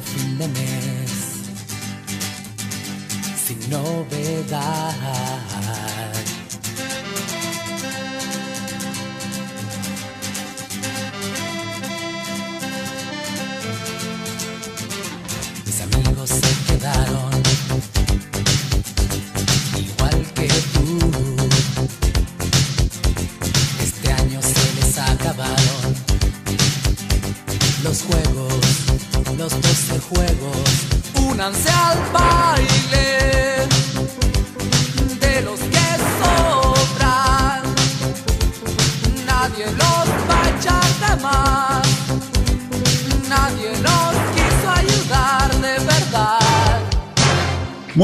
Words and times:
Fin 0.00 0.38
de 0.38 0.48
mes 0.48 1.12
sin 3.46 3.70
novedad. 3.70 4.98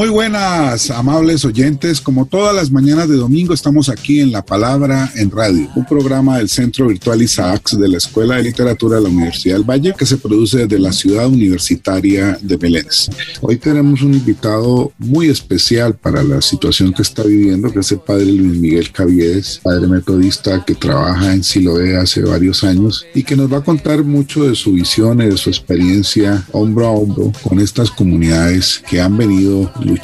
Muy 0.05 0.13
buenas, 0.13 0.91
amables 0.91 1.45
oyentes. 1.45 1.99
Como 1.99 2.27
todas 2.27 2.55
las 2.55 2.69
mañanas 2.69 3.09
de 3.09 3.15
domingo, 3.15 3.55
estamos 3.55 3.89
aquí 3.89 4.19
en 4.19 4.31
La 4.31 4.45
Palabra 4.45 5.11
en 5.15 5.31
Radio, 5.31 5.67
un 5.75 5.83
programa 5.83 6.37
del 6.37 6.47
Centro 6.47 6.85
Virtual 6.89 7.19
Isaacs 7.19 7.75
de 7.75 7.89
la 7.89 7.97
Escuela 7.97 8.35
de 8.35 8.43
Literatura 8.43 8.97
de 8.97 9.01
la 9.01 9.09
Universidad 9.09 9.55
del 9.55 9.63
Valle 9.63 9.95
que 9.97 10.05
se 10.05 10.17
produce 10.17 10.67
desde 10.67 10.77
la 10.77 10.91
ciudad 10.91 11.27
universitaria 11.27 12.37
de 12.39 12.55
Belénes. 12.55 13.09
Hoy 13.41 13.57
tenemos 13.57 14.03
un 14.03 14.13
invitado 14.13 14.93
muy 14.99 15.29
especial 15.29 15.95
para 15.95 16.21
la 16.21 16.39
situación 16.39 16.93
que 16.93 17.01
está 17.01 17.23
viviendo, 17.23 17.73
que 17.73 17.79
es 17.79 17.91
el 17.91 17.99
padre 17.99 18.27
Luis 18.27 18.59
Miguel 18.59 18.91
Caviedes, 18.91 19.59
padre 19.63 19.87
metodista 19.87 20.63
que 20.63 20.75
trabaja 20.75 21.33
en 21.33 21.43
Siloé 21.43 21.97
hace 21.97 22.21
varios 22.21 22.63
años 22.63 23.07
y 23.15 23.23
que 23.23 23.35
nos 23.35 23.51
va 23.51 23.57
a 23.57 23.63
contar 23.63 24.03
mucho 24.03 24.47
de 24.47 24.53
su 24.53 24.73
visión 24.73 25.19
y 25.23 25.29
de 25.29 25.37
su 25.37 25.49
experiencia 25.49 26.45
hombro 26.51 26.85
a 26.85 26.91
hombro 26.91 27.31
con 27.41 27.59
estas 27.59 27.89
comunidades 27.89 28.83
que 28.87 29.01
han 29.01 29.17
venido 29.17 29.71
luchando, 29.81 29.94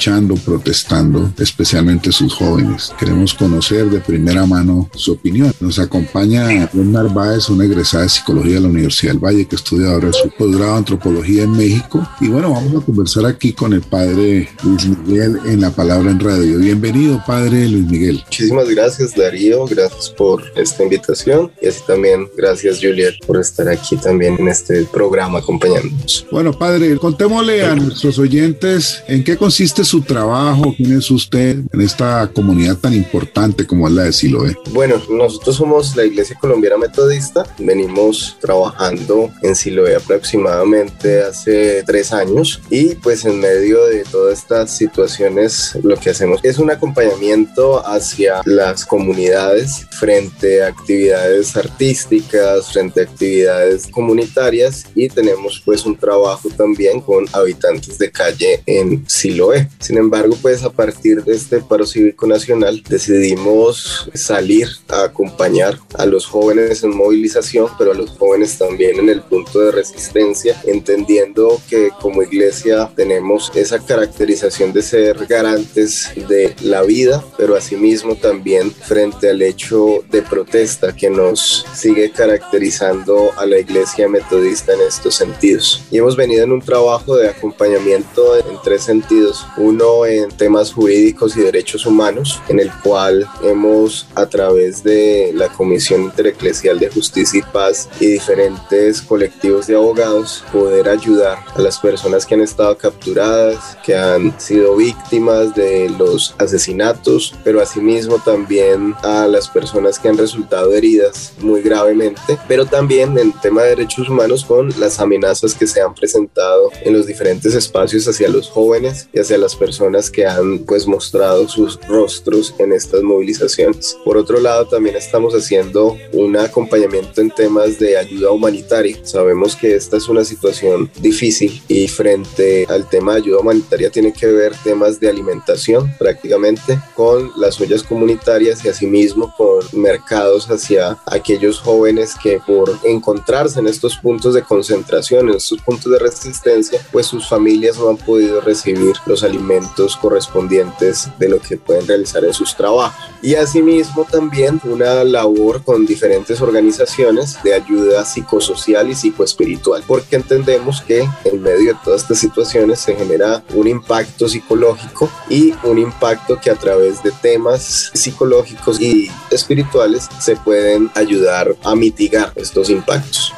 protestando, 0.44 1.32
especialmente 1.38 2.12
sus 2.12 2.34
jóvenes. 2.34 2.92
Queremos 2.98 3.34
conocer 3.34 3.86
de 3.86 4.00
primera 4.00 4.46
mano 4.46 4.88
su 4.94 5.12
opinión. 5.12 5.52
Nos 5.60 5.78
acompaña 5.78 6.48
Ren 6.72 6.92
Narváez, 6.92 7.48
una 7.48 7.64
egresada 7.64 8.04
de 8.04 8.08
psicología 8.08 8.54
de 8.54 8.60
la 8.60 8.68
Universidad 8.68 9.12
del 9.12 9.24
Valle 9.24 9.46
que 9.46 9.56
estudia 9.56 9.90
ahora 9.90 10.12
su 10.12 10.30
posgrado 10.30 10.72
de 10.72 10.78
antropología 10.78 11.44
en 11.44 11.52
México. 11.52 12.06
Y 12.20 12.28
bueno, 12.28 12.52
vamos 12.52 12.82
a 12.82 12.84
conversar 12.84 13.26
aquí 13.26 13.52
con 13.52 13.72
el 13.72 13.82
padre 13.82 14.48
Luis 14.62 14.86
Miguel 14.86 15.38
en 15.46 15.60
la 15.60 15.70
palabra 15.70 16.10
en 16.10 16.20
radio. 16.20 16.58
Bienvenido, 16.58 17.22
padre 17.26 17.68
Luis 17.68 17.86
Miguel. 17.86 18.22
Muchísimas 18.24 18.68
gracias, 18.68 19.14
Darío. 19.14 19.66
Gracias 19.66 20.10
por 20.10 20.42
esta 20.56 20.82
invitación. 20.82 21.50
Y 21.60 21.68
así 21.68 21.80
también 21.86 22.28
gracias, 22.36 22.78
Juliet, 22.80 23.14
por 23.26 23.40
estar 23.40 23.68
aquí 23.68 23.96
también 23.96 24.36
en 24.38 24.48
este 24.48 24.84
programa 24.84 25.38
acompañándonos. 25.38 26.26
Bueno, 26.30 26.52
padre, 26.52 26.96
contémosle 26.96 27.64
a 27.64 27.74
nuestros 27.74 28.18
oyentes 28.18 29.02
en 29.06 29.22
qué 29.22 29.36
consiste 29.36 29.81
su 29.84 30.02
trabajo? 30.02 30.74
¿Quién 30.76 30.98
es 30.98 31.10
usted 31.10 31.60
en 31.72 31.80
esta 31.80 32.30
comunidad 32.32 32.76
tan 32.76 32.94
importante 32.94 33.66
como 33.66 33.88
es 33.88 33.94
la 33.94 34.04
de 34.04 34.12
Siloé? 34.12 34.56
Bueno, 34.70 34.96
nosotros 35.10 35.56
somos 35.56 35.96
la 35.96 36.04
Iglesia 36.04 36.36
Colombiana 36.40 36.76
Metodista. 36.78 37.44
Venimos 37.58 38.36
trabajando 38.40 39.30
en 39.42 39.54
Siloé 39.54 39.96
aproximadamente 39.96 41.22
hace 41.22 41.82
tres 41.84 42.12
años 42.12 42.60
y 42.70 42.94
pues 42.96 43.24
en 43.24 43.40
medio 43.40 43.84
de 43.86 44.04
todas 44.04 44.38
estas 44.38 44.76
situaciones 44.76 45.76
lo 45.82 45.96
que 45.96 46.10
hacemos 46.10 46.40
es 46.42 46.58
un 46.58 46.70
acompañamiento 46.70 47.86
hacia 47.86 48.40
las 48.44 48.84
comunidades 48.84 49.86
frente 49.90 50.62
a 50.62 50.68
actividades 50.68 51.56
artísticas, 51.56 52.72
frente 52.72 53.00
a 53.00 53.04
actividades 53.04 53.86
comunitarias 53.88 54.84
y 54.94 55.08
tenemos 55.08 55.62
pues 55.64 55.84
un 55.86 55.96
trabajo 55.96 56.48
también 56.56 57.00
con 57.00 57.24
habitantes 57.32 57.98
de 57.98 58.10
calle 58.10 58.62
en 58.66 59.04
Siloé. 59.08 59.61
Sin 59.78 59.98
embargo, 59.98 60.36
pues 60.40 60.62
a 60.62 60.70
partir 60.70 61.22
de 61.24 61.34
este 61.34 61.60
paro 61.60 61.86
cívico 61.86 62.26
nacional 62.26 62.82
decidimos 62.88 64.10
salir 64.14 64.68
a 64.88 65.04
acompañar 65.04 65.78
a 65.98 66.06
los 66.06 66.26
jóvenes 66.26 66.82
en 66.82 66.96
movilización, 66.96 67.68
pero 67.78 67.92
a 67.92 67.94
los 67.94 68.10
jóvenes 68.10 68.58
también 68.58 68.98
en 68.98 69.08
el 69.08 69.22
punto 69.22 69.60
de 69.60 69.72
resistencia, 69.72 70.60
entendiendo 70.66 71.60
que 71.68 71.90
como 72.00 72.22
iglesia 72.22 72.90
tenemos 72.94 73.50
esa 73.54 73.78
caracterización 73.78 74.72
de 74.72 74.82
ser 74.82 75.26
garantes 75.26 76.10
de 76.28 76.54
la 76.62 76.82
vida, 76.82 77.24
pero 77.36 77.56
asimismo 77.56 78.16
también 78.16 78.72
frente 78.72 79.30
al 79.30 79.42
hecho 79.42 80.04
de 80.10 80.22
protesta 80.22 80.94
que 80.94 81.10
nos 81.10 81.64
sigue 81.74 82.10
caracterizando 82.10 83.30
a 83.36 83.46
la 83.46 83.58
iglesia 83.58 84.08
metodista 84.08 84.74
en 84.74 84.80
estos 84.82 85.14
sentidos. 85.14 85.82
Y 85.90 85.98
hemos 85.98 86.16
venido 86.16 86.44
en 86.44 86.52
un 86.52 86.62
trabajo 86.62 87.16
de 87.16 87.28
acompañamiento 87.28 88.36
en 88.36 88.56
tres 88.62 88.82
sentidos 88.82 89.46
uno 89.56 90.06
en 90.06 90.30
temas 90.30 90.72
jurídicos 90.72 91.36
y 91.36 91.40
derechos 91.40 91.86
humanos, 91.86 92.40
en 92.48 92.60
el 92.60 92.70
cual 92.82 93.26
hemos 93.42 94.06
a 94.14 94.26
través 94.26 94.82
de 94.82 95.32
la 95.34 95.48
Comisión 95.48 96.02
Intereclesial 96.02 96.78
de 96.78 96.90
Justicia 96.90 97.40
y 97.40 97.52
Paz 97.52 97.88
y 98.00 98.06
diferentes 98.06 99.02
colectivos 99.02 99.66
de 99.66 99.76
abogados 99.76 100.44
poder 100.52 100.88
ayudar 100.88 101.38
a 101.54 101.60
las 101.60 101.78
personas 101.78 102.26
que 102.26 102.34
han 102.34 102.40
estado 102.40 102.76
capturadas, 102.76 103.76
que 103.84 103.96
han 103.96 104.38
sido 104.40 104.76
víctimas 104.76 105.54
de 105.54 105.90
los 105.90 106.34
asesinatos, 106.38 107.34
pero 107.44 107.60
asimismo 107.60 108.18
también 108.18 108.94
a 109.02 109.26
las 109.26 109.48
personas 109.48 109.98
que 109.98 110.08
han 110.08 110.18
resultado 110.18 110.72
heridas 110.72 111.32
muy 111.40 111.62
gravemente, 111.62 112.38
pero 112.48 112.66
también 112.66 113.16
en 113.18 113.32
tema 113.32 113.62
de 113.62 113.70
derechos 113.70 114.08
humanos 114.08 114.44
con 114.44 114.68
las 114.78 115.00
amenazas 115.00 115.54
que 115.54 115.66
se 115.66 115.80
han 115.80 115.94
presentado 115.94 116.70
en 116.82 116.92
los 116.92 117.06
diferentes 117.06 117.54
espacios 117.54 118.06
hacia 118.08 118.28
los 118.28 118.48
jóvenes 118.48 119.08
y 119.12 119.20
hacia 119.20 119.38
las 119.42 119.56
personas 119.56 120.10
que 120.10 120.24
han 120.24 120.60
pues 120.60 120.86
mostrado 120.86 121.48
sus 121.48 121.78
rostros 121.86 122.54
en 122.58 122.72
estas 122.72 123.02
movilizaciones. 123.02 123.98
Por 124.04 124.16
otro 124.16 124.40
lado, 124.40 124.66
también 124.66 124.96
estamos 124.96 125.34
haciendo 125.34 125.96
un 126.12 126.36
acompañamiento 126.36 127.20
en 127.20 127.30
temas 127.30 127.78
de 127.78 127.98
ayuda 127.98 128.30
humanitaria. 128.30 128.96
Sabemos 129.02 129.56
que 129.56 129.74
esta 129.74 129.96
es 129.96 130.08
una 130.08 130.24
situación 130.24 130.90
difícil 131.00 131.60
y 131.68 131.88
frente 131.88 132.66
al 132.68 132.88
tema 132.88 133.12
de 133.12 133.18
ayuda 133.18 133.40
humanitaria 133.40 133.90
tiene 133.90 134.12
que 134.12 134.26
ver 134.26 134.54
temas 134.62 135.00
de 135.00 135.08
alimentación 135.08 135.92
prácticamente 135.98 136.78
con 136.94 137.32
las 137.36 137.60
ollas 137.60 137.82
comunitarias 137.82 138.64
y 138.64 138.68
asimismo 138.68 139.34
con 139.36 139.64
mercados 139.72 140.48
hacia 140.48 140.98
aquellos 141.06 141.58
jóvenes 141.58 142.14
que 142.22 142.40
por 142.46 142.78
encontrarse 142.84 143.58
en 143.58 143.66
estos 143.66 143.96
puntos 143.96 144.34
de 144.34 144.42
concentración, 144.42 145.28
en 145.28 145.36
estos 145.36 145.60
puntos 145.60 145.90
de 145.90 145.98
resistencia, 145.98 146.80
pues 146.92 147.06
sus 147.06 147.28
familias 147.28 147.76
no 147.78 147.88
han 147.88 147.96
podido 147.96 148.40
recibir 148.40 148.94
los 149.06 149.22
alimentos 149.22 149.31
alimentos 149.32 149.96
correspondientes 149.96 151.08
de 151.18 151.28
lo 151.28 151.40
que 151.40 151.56
pueden 151.56 151.86
realizar 151.86 152.24
en 152.24 152.34
sus 152.34 152.54
trabajos. 152.54 152.94
Y 153.22 153.34
asimismo 153.34 154.04
también 154.10 154.60
una 154.64 155.04
labor 155.04 155.62
con 155.62 155.86
diferentes 155.86 156.40
organizaciones 156.40 157.42
de 157.42 157.54
ayuda 157.54 158.04
psicosocial 158.04 158.90
y 158.90 158.94
psicoespiritual, 158.94 159.82
porque 159.86 160.16
entendemos 160.16 160.82
que 160.82 161.08
en 161.24 161.42
medio 161.42 161.72
de 161.72 161.78
todas 161.82 162.02
estas 162.02 162.18
situaciones 162.18 162.80
se 162.80 162.94
genera 162.94 163.42
un 163.54 163.68
impacto 163.68 164.28
psicológico 164.28 165.10
y 165.28 165.54
un 165.64 165.78
impacto 165.78 166.38
que 166.38 166.50
a 166.50 166.56
través 166.56 167.02
de 167.02 167.12
temas 167.12 167.90
psicológicos 167.94 168.80
y 168.80 169.10
espirituales 169.30 170.08
se 170.18 170.36
pueden 170.36 170.90
ayudar 170.94 171.56
a 171.64 171.74
mitigar 171.74 172.32
estos 172.36 172.68
impactos. 172.68 173.32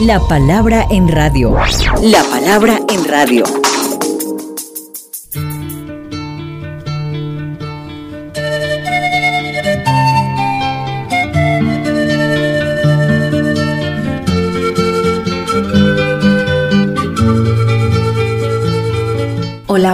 La 0.00 0.18
palabra 0.18 0.86
en 0.90 1.06
radio. 1.06 1.54
La 2.02 2.24
palabra 2.24 2.80
en 2.88 3.04
radio. 3.04 3.44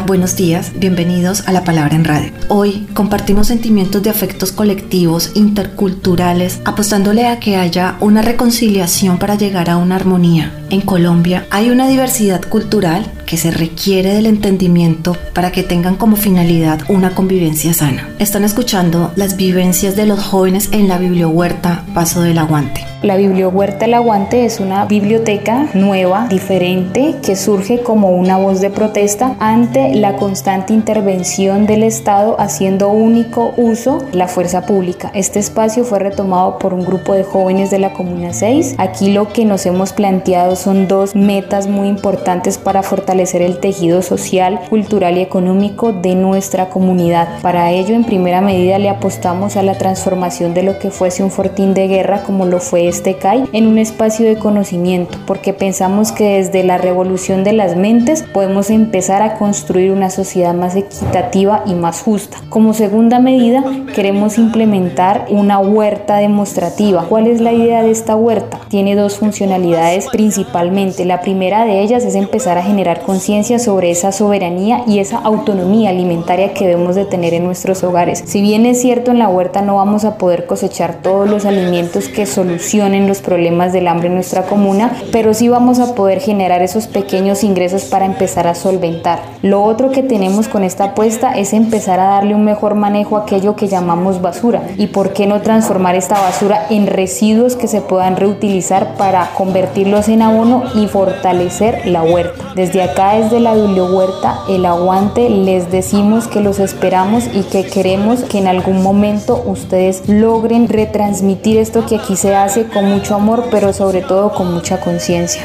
Buenos 0.08 0.36
días, 0.36 0.72
bienvenidos 0.74 1.46
a 1.46 1.52
La 1.52 1.64
Palabra 1.64 1.94
en 1.94 2.06
Radio. 2.06 2.32
Hoy 2.48 2.86
compartimos 2.94 3.48
sentimientos 3.48 4.02
de 4.02 4.08
afectos 4.08 4.52
colectivos, 4.52 5.32
interculturales, 5.34 6.62
apostándole 6.64 7.26
a 7.26 7.38
que 7.38 7.56
haya 7.56 7.98
una 8.00 8.22
reconciliación 8.22 9.18
para 9.18 9.34
llegar 9.34 9.68
a 9.68 9.76
una 9.76 9.96
armonía. 9.96 10.64
En 10.70 10.80
Colombia 10.80 11.46
hay 11.50 11.68
una 11.68 11.88
diversidad 11.88 12.40
cultural 12.40 13.12
que 13.26 13.36
se 13.36 13.50
requiere 13.50 14.14
del 14.14 14.24
entendimiento 14.24 15.14
para 15.34 15.52
que 15.52 15.62
tengan 15.62 15.96
como 15.96 16.16
finalidad 16.16 16.80
una 16.88 17.14
convivencia 17.14 17.74
sana. 17.74 18.08
Están 18.18 18.44
escuchando 18.44 19.12
las 19.14 19.36
vivencias 19.36 19.94
de 19.94 20.06
los 20.06 20.20
jóvenes 20.20 20.70
en 20.72 20.88
la 20.88 20.96
Bibliohuerta 20.96 21.84
Paso 21.92 22.22
del 22.22 22.38
Aguante. 22.38 22.82
La 23.00 23.14
Bibliohuerta 23.14 23.84
El 23.84 23.94
Aguante 23.94 24.44
es 24.44 24.58
una 24.58 24.84
biblioteca 24.84 25.68
nueva, 25.72 26.26
diferente, 26.28 27.14
que 27.22 27.36
surge 27.36 27.80
como 27.80 28.10
una 28.10 28.38
voz 28.38 28.60
de 28.60 28.70
protesta 28.70 29.36
ante 29.38 29.94
la 29.94 30.16
constante 30.16 30.72
intervención 30.72 31.64
del 31.64 31.84
Estado 31.84 32.34
haciendo 32.40 32.88
único 32.88 33.54
uso 33.56 34.04
la 34.10 34.26
fuerza 34.26 34.66
pública. 34.66 35.12
Este 35.14 35.38
espacio 35.38 35.84
fue 35.84 36.00
retomado 36.00 36.58
por 36.58 36.74
un 36.74 36.84
grupo 36.84 37.14
de 37.14 37.22
jóvenes 37.22 37.70
de 37.70 37.78
la 37.78 37.92
Comuna 37.92 38.32
6. 38.32 38.74
Aquí 38.78 39.12
lo 39.12 39.28
que 39.28 39.44
nos 39.44 39.64
hemos 39.64 39.92
planteado 39.92 40.56
son 40.56 40.88
dos 40.88 41.14
metas 41.14 41.68
muy 41.68 41.86
importantes 41.86 42.58
para 42.58 42.82
fortalecer 42.82 43.42
el 43.42 43.60
tejido 43.60 44.02
social, 44.02 44.58
cultural 44.68 45.18
y 45.18 45.20
económico 45.20 45.92
de 45.92 46.16
nuestra 46.16 46.68
comunidad. 46.68 47.28
Para 47.42 47.70
ello, 47.70 47.94
en 47.94 48.02
primera 48.02 48.40
medida, 48.40 48.76
le 48.80 48.88
apostamos 48.88 49.56
a 49.56 49.62
la 49.62 49.78
transformación 49.78 50.52
de 50.52 50.64
lo 50.64 50.80
que 50.80 50.90
fuese 50.90 51.22
un 51.22 51.30
fortín 51.30 51.74
de 51.74 51.86
guerra 51.86 52.24
como 52.24 52.44
lo 52.44 52.58
fue 52.58 52.87
este 52.88 53.16
CAI 53.16 53.44
en 53.52 53.66
un 53.66 53.78
espacio 53.78 54.26
de 54.26 54.36
conocimiento, 54.36 55.18
porque 55.26 55.52
pensamos 55.52 56.12
que 56.12 56.38
desde 56.38 56.64
la 56.64 56.78
revolución 56.78 57.44
de 57.44 57.52
las 57.52 57.76
mentes 57.76 58.22
podemos 58.22 58.70
empezar 58.70 59.22
a 59.22 59.34
construir 59.38 59.92
una 59.92 60.10
sociedad 60.10 60.54
más 60.54 60.76
equitativa 60.76 61.62
y 61.66 61.74
más 61.74 62.02
justa. 62.02 62.38
Como 62.48 62.74
segunda 62.74 63.18
medida, 63.18 63.64
queremos 63.94 64.38
implementar 64.38 65.26
una 65.30 65.58
huerta 65.58 66.16
demostrativa. 66.16 67.06
¿Cuál 67.08 67.26
es 67.26 67.40
la 67.40 67.52
idea 67.52 67.82
de 67.82 67.90
esta 67.90 68.16
huerta? 68.16 68.60
Tiene 68.68 68.94
dos 68.94 69.18
funcionalidades 69.18 70.06
principalmente. 70.08 71.04
La 71.04 71.20
primera 71.20 71.64
de 71.64 71.80
ellas 71.80 72.04
es 72.04 72.14
empezar 72.14 72.58
a 72.58 72.62
generar 72.62 73.02
conciencia 73.02 73.58
sobre 73.58 73.90
esa 73.90 74.12
soberanía 74.12 74.82
y 74.86 74.98
esa 74.98 75.18
autonomía 75.18 75.90
alimentaria 75.90 76.54
que 76.54 76.66
debemos 76.66 76.96
de 76.96 77.04
tener 77.04 77.34
en 77.34 77.44
nuestros 77.44 77.82
hogares. 77.84 78.22
Si 78.26 78.40
bien 78.42 78.66
es 78.66 78.80
cierto 78.80 79.10
en 79.10 79.18
la 79.18 79.28
huerta 79.28 79.62
no 79.62 79.76
vamos 79.76 80.04
a 80.04 80.18
poder 80.18 80.46
cosechar 80.46 81.02
todos 81.02 81.28
los 81.28 81.44
alimentos 81.44 82.08
que 82.08 82.26
solucionan 82.26 82.77
en 82.86 83.06
los 83.06 83.20
problemas 83.20 83.72
del 83.72 83.88
hambre 83.88 84.08
en 84.08 84.14
nuestra 84.14 84.44
comuna, 84.44 84.92
pero 85.12 85.34
sí 85.34 85.48
vamos 85.48 85.78
a 85.78 85.94
poder 85.94 86.20
generar 86.20 86.62
esos 86.62 86.86
pequeños 86.86 87.44
ingresos 87.44 87.84
para 87.84 88.06
empezar 88.06 88.46
a 88.46 88.54
solventar. 88.54 89.20
Lo 89.42 89.62
otro 89.62 89.90
que 89.90 90.02
tenemos 90.02 90.48
con 90.48 90.64
esta 90.64 90.84
apuesta 90.84 91.32
es 91.32 91.52
empezar 91.52 92.00
a 92.00 92.08
darle 92.08 92.34
un 92.34 92.44
mejor 92.44 92.74
manejo 92.74 93.16
a 93.16 93.22
aquello 93.22 93.56
que 93.56 93.68
llamamos 93.68 94.22
basura 94.22 94.62
y 94.76 94.88
por 94.88 95.12
qué 95.12 95.26
no 95.26 95.42
transformar 95.42 95.94
esta 95.94 96.20
basura 96.20 96.66
en 96.70 96.86
residuos 96.86 97.56
que 97.56 97.68
se 97.68 97.80
puedan 97.80 98.16
reutilizar 98.16 98.94
para 98.96 99.30
convertirlos 99.36 100.08
en 100.08 100.22
abono 100.22 100.64
y 100.74 100.86
fortalecer 100.86 101.86
la 101.86 102.02
huerta. 102.02 102.52
Desde 102.54 102.82
acá, 102.82 103.14
desde 103.14 103.40
la 103.40 103.52
Huerta, 103.52 104.40
el 104.48 104.66
aguante, 104.66 105.28
les 105.28 105.70
decimos 105.70 106.26
que 106.26 106.40
los 106.40 106.58
esperamos 106.58 107.24
y 107.32 107.42
que 107.42 107.64
queremos 107.64 108.20
que 108.20 108.38
en 108.38 108.48
algún 108.48 108.82
momento 108.82 109.42
ustedes 109.46 110.08
logren 110.08 110.68
retransmitir 110.68 111.58
esto 111.58 111.86
que 111.86 111.96
aquí 111.96 112.16
se 112.16 112.34
hace 112.34 112.64
con 112.68 112.84
mucho 112.84 113.14
amor, 113.14 113.48
pero 113.50 113.72
sobre 113.72 114.02
todo 114.02 114.32
con 114.32 114.52
mucha 114.52 114.80
conciencia. 114.80 115.42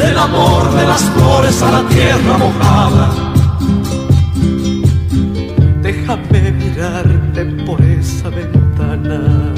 El 0.00 0.16
amor 0.16 0.72
de 0.74 0.86
las 0.86 1.02
flores 1.02 1.62
a 1.62 1.70
la 1.70 1.88
tierra 1.88 2.38
mojada. 2.38 3.10
Déjame 5.82 6.52
mirarte 6.52 7.44
por 7.64 7.80
esa 7.82 8.30
ventana. 8.30 9.52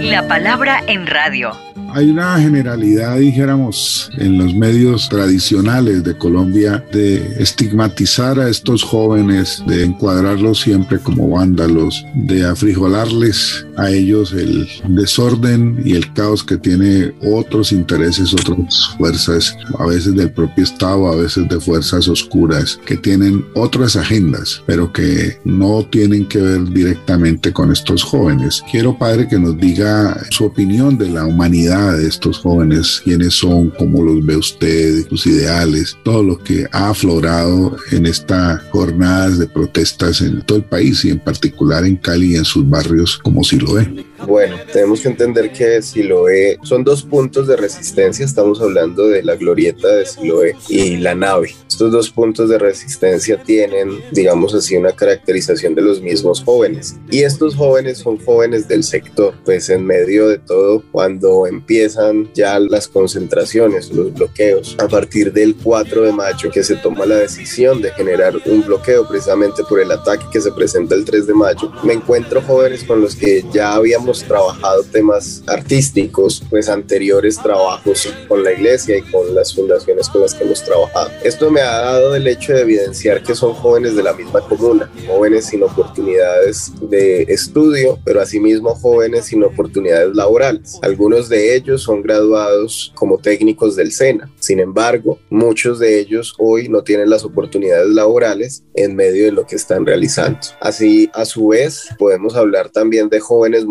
La 0.00 0.28
palabra 0.28 0.82
en 0.86 1.06
radio 1.06 1.73
hay 1.94 2.10
una 2.10 2.40
generalidad, 2.40 3.18
dijéramos, 3.18 4.10
en 4.18 4.36
los 4.36 4.52
medios 4.52 5.08
tradicionales 5.08 6.02
de 6.02 6.18
Colombia 6.18 6.84
de 6.92 7.40
estigmatizar 7.40 8.40
a 8.40 8.48
estos 8.48 8.82
jóvenes, 8.82 9.62
de 9.68 9.84
encuadrarlos 9.84 10.60
siempre 10.60 10.98
como 10.98 11.28
vándalos, 11.28 12.04
de 12.14 12.44
afrijolarles 12.46 13.64
a 13.76 13.90
ellos 13.90 14.32
el 14.32 14.68
desorden 14.88 15.80
y 15.84 15.92
el 15.92 16.12
caos 16.12 16.44
que 16.44 16.56
tiene 16.56 17.12
otros 17.22 17.72
intereses, 17.72 18.32
otras 18.32 18.94
fuerzas, 18.98 19.56
a 19.78 19.86
veces 19.86 20.14
del 20.14 20.30
propio 20.32 20.64
Estado, 20.64 21.08
a 21.08 21.16
veces 21.16 21.48
de 21.48 21.60
fuerzas 21.60 22.08
oscuras, 22.08 22.78
que 22.86 22.96
tienen 22.96 23.44
otras 23.54 23.96
agendas, 23.96 24.62
pero 24.66 24.92
que 24.92 25.38
no 25.44 25.84
tienen 25.90 26.26
que 26.26 26.38
ver 26.38 26.64
directamente 26.70 27.52
con 27.52 27.72
estos 27.72 28.02
jóvenes. 28.02 28.62
Quiero, 28.70 28.96
Padre, 28.96 29.28
que 29.28 29.38
nos 29.38 29.56
diga 29.58 30.18
su 30.30 30.44
opinión 30.44 30.96
de 30.96 31.10
la 31.10 31.26
humanidad 31.26 31.96
de 31.96 32.06
estos 32.06 32.38
jóvenes, 32.38 33.00
quiénes 33.04 33.34
son, 33.34 33.70
cómo 33.70 34.02
los 34.02 34.24
ve 34.24 34.36
usted, 34.36 35.06
sus 35.08 35.26
ideales, 35.26 35.96
todo 36.04 36.22
lo 36.22 36.38
que 36.38 36.66
ha 36.72 36.90
aflorado 36.90 37.76
en 37.90 38.06
estas 38.06 38.62
jornadas 38.70 39.38
de 39.38 39.46
protestas 39.46 40.20
en 40.20 40.42
todo 40.42 40.58
el 40.58 40.64
país 40.64 41.04
y 41.04 41.10
en 41.10 41.18
particular 41.18 41.84
en 41.84 41.96
Cali 41.96 42.32
y 42.32 42.36
en 42.36 42.44
sus 42.44 42.68
barrios 42.68 43.18
como 43.18 43.42
si 43.44 43.58
lo 43.64 43.74
ve. 43.74 44.04
Bueno, 44.26 44.56
tenemos 44.72 45.00
que 45.00 45.08
entender 45.08 45.52
que 45.52 45.82
Siloé 45.82 46.58
son 46.62 46.84
dos 46.84 47.02
puntos 47.02 47.46
de 47.46 47.56
resistencia. 47.56 48.24
Estamos 48.24 48.60
hablando 48.60 49.08
de 49.08 49.22
la 49.22 49.36
glorieta 49.36 49.88
de 49.88 50.06
Siloé 50.06 50.56
y 50.68 50.96
la 50.96 51.14
nave. 51.14 51.54
Estos 51.68 51.92
dos 51.92 52.10
puntos 52.10 52.48
de 52.48 52.58
resistencia 52.58 53.42
tienen, 53.42 54.00
digamos 54.12 54.54
así, 54.54 54.76
una 54.76 54.92
caracterización 54.92 55.74
de 55.74 55.82
los 55.82 56.00
mismos 56.00 56.42
jóvenes. 56.42 56.96
Y 57.10 57.22
estos 57.22 57.54
jóvenes 57.54 57.98
son 57.98 58.18
jóvenes 58.18 58.68
del 58.68 58.84
sector, 58.84 59.34
pues 59.44 59.68
en 59.68 59.84
medio 59.84 60.28
de 60.28 60.38
todo, 60.38 60.82
cuando 60.92 61.46
empiezan 61.46 62.30
ya 62.34 62.58
las 62.58 62.88
concentraciones, 62.88 63.90
los 63.90 64.12
bloqueos, 64.14 64.76
a 64.78 64.88
partir 64.88 65.32
del 65.32 65.56
4 65.56 66.02
de 66.02 66.12
mayo, 66.12 66.50
que 66.50 66.62
se 66.62 66.76
toma 66.76 67.06
la 67.06 67.16
decisión 67.16 67.82
de 67.82 67.90
generar 67.92 68.34
un 68.46 68.62
bloqueo 68.62 69.06
precisamente 69.06 69.64
por 69.68 69.80
el 69.80 69.90
ataque 69.90 70.24
que 70.32 70.40
se 70.40 70.52
presenta 70.52 70.94
el 70.94 71.04
3 71.04 71.26
de 71.26 71.34
mayo, 71.34 71.72
me 71.82 71.94
encuentro 71.94 72.40
jóvenes 72.42 72.84
con 72.84 73.00
los 73.00 73.16
que 73.16 73.44
ya 73.52 73.74
habíamos 73.74 74.13
trabajado 74.22 74.84
temas 74.84 75.42
artísticos, 75.46 76.42
pues 76.48 76.68
anteriores 76.68 77.38
trabajos 77.42 78.12
con 78.28 78.44
la 78.44 78.52
iglesia 78.52 78.98
y 78.98 79.02
con 79.02 79.34
las 79.34 79.54
fundaciones 79.54 80.08
con 80.08 80.20
las 80.22 80.34
que 80.34 80.44
hemos 80.44 80.62
trabajado. 80.62 81.10
Esto 81.22 81.50
me 81.50 81.60
ha 81.60 81.80
dado 81.80 82.14
el 82.14 82.26
hecho 82.26 82.52
de 82.52 82.60
evidenciar 82.60 83.22
que 83.22 83.34
son 83.34 83.54
jóvenes 83.54 83.96
de 83.96 84.02
la 84.02 84.12
misma 84.12 84.40
comuna, 84.40 84.90
jóvenes 85.06 85.46
sin 85.46 85.62
oportunidades 85.62 86.72
de 86.80 87.22
estudio, 87.22 87.98
pero 88.04 88.20
asimismo 88.20 88.74
jóvenes 88.74 89.26
sin 89.26 89.42
oportunidades 89.42 90.14
laborales. 90.14 90.78
Algunos 90.82 91.28
de 91.28 91.56
ellos 91.56 91.82
son 91.82 92.02
graduados 92.02 92.92
como 92.94 93.18
técnicos 93.18 93.76
del 93.76 93.92
SENA. 93.92 94.30
Sin 94.38 94.60
embargo, 94.60 95.18
muchos 95.30 95.78
de 95.78 95.98
ellos 95.98 96.34
hoy 96.38 96.68
no 96.68 96.82
tienen 96.82 97.10
las 97.10 97.24
oportunidades 97.24 97.88
laborales 97.88 98.64
en 98.74 98.94
medio 98.96 99.24
de 99.24 99.32
lo 99.32 99.46
que 99.46 99.56
están 99.56 99.86
realizando. 99.86 100.38
Así, 100.60 101.10
a 101.14 101.24
su 101.24 101.48
vez, 101.48 101.88
podemos 101.98 102.36
hablar 102.36 102.70
también 102.70 103.08
de 103.08 103.20
jóvenes 103.20 103.64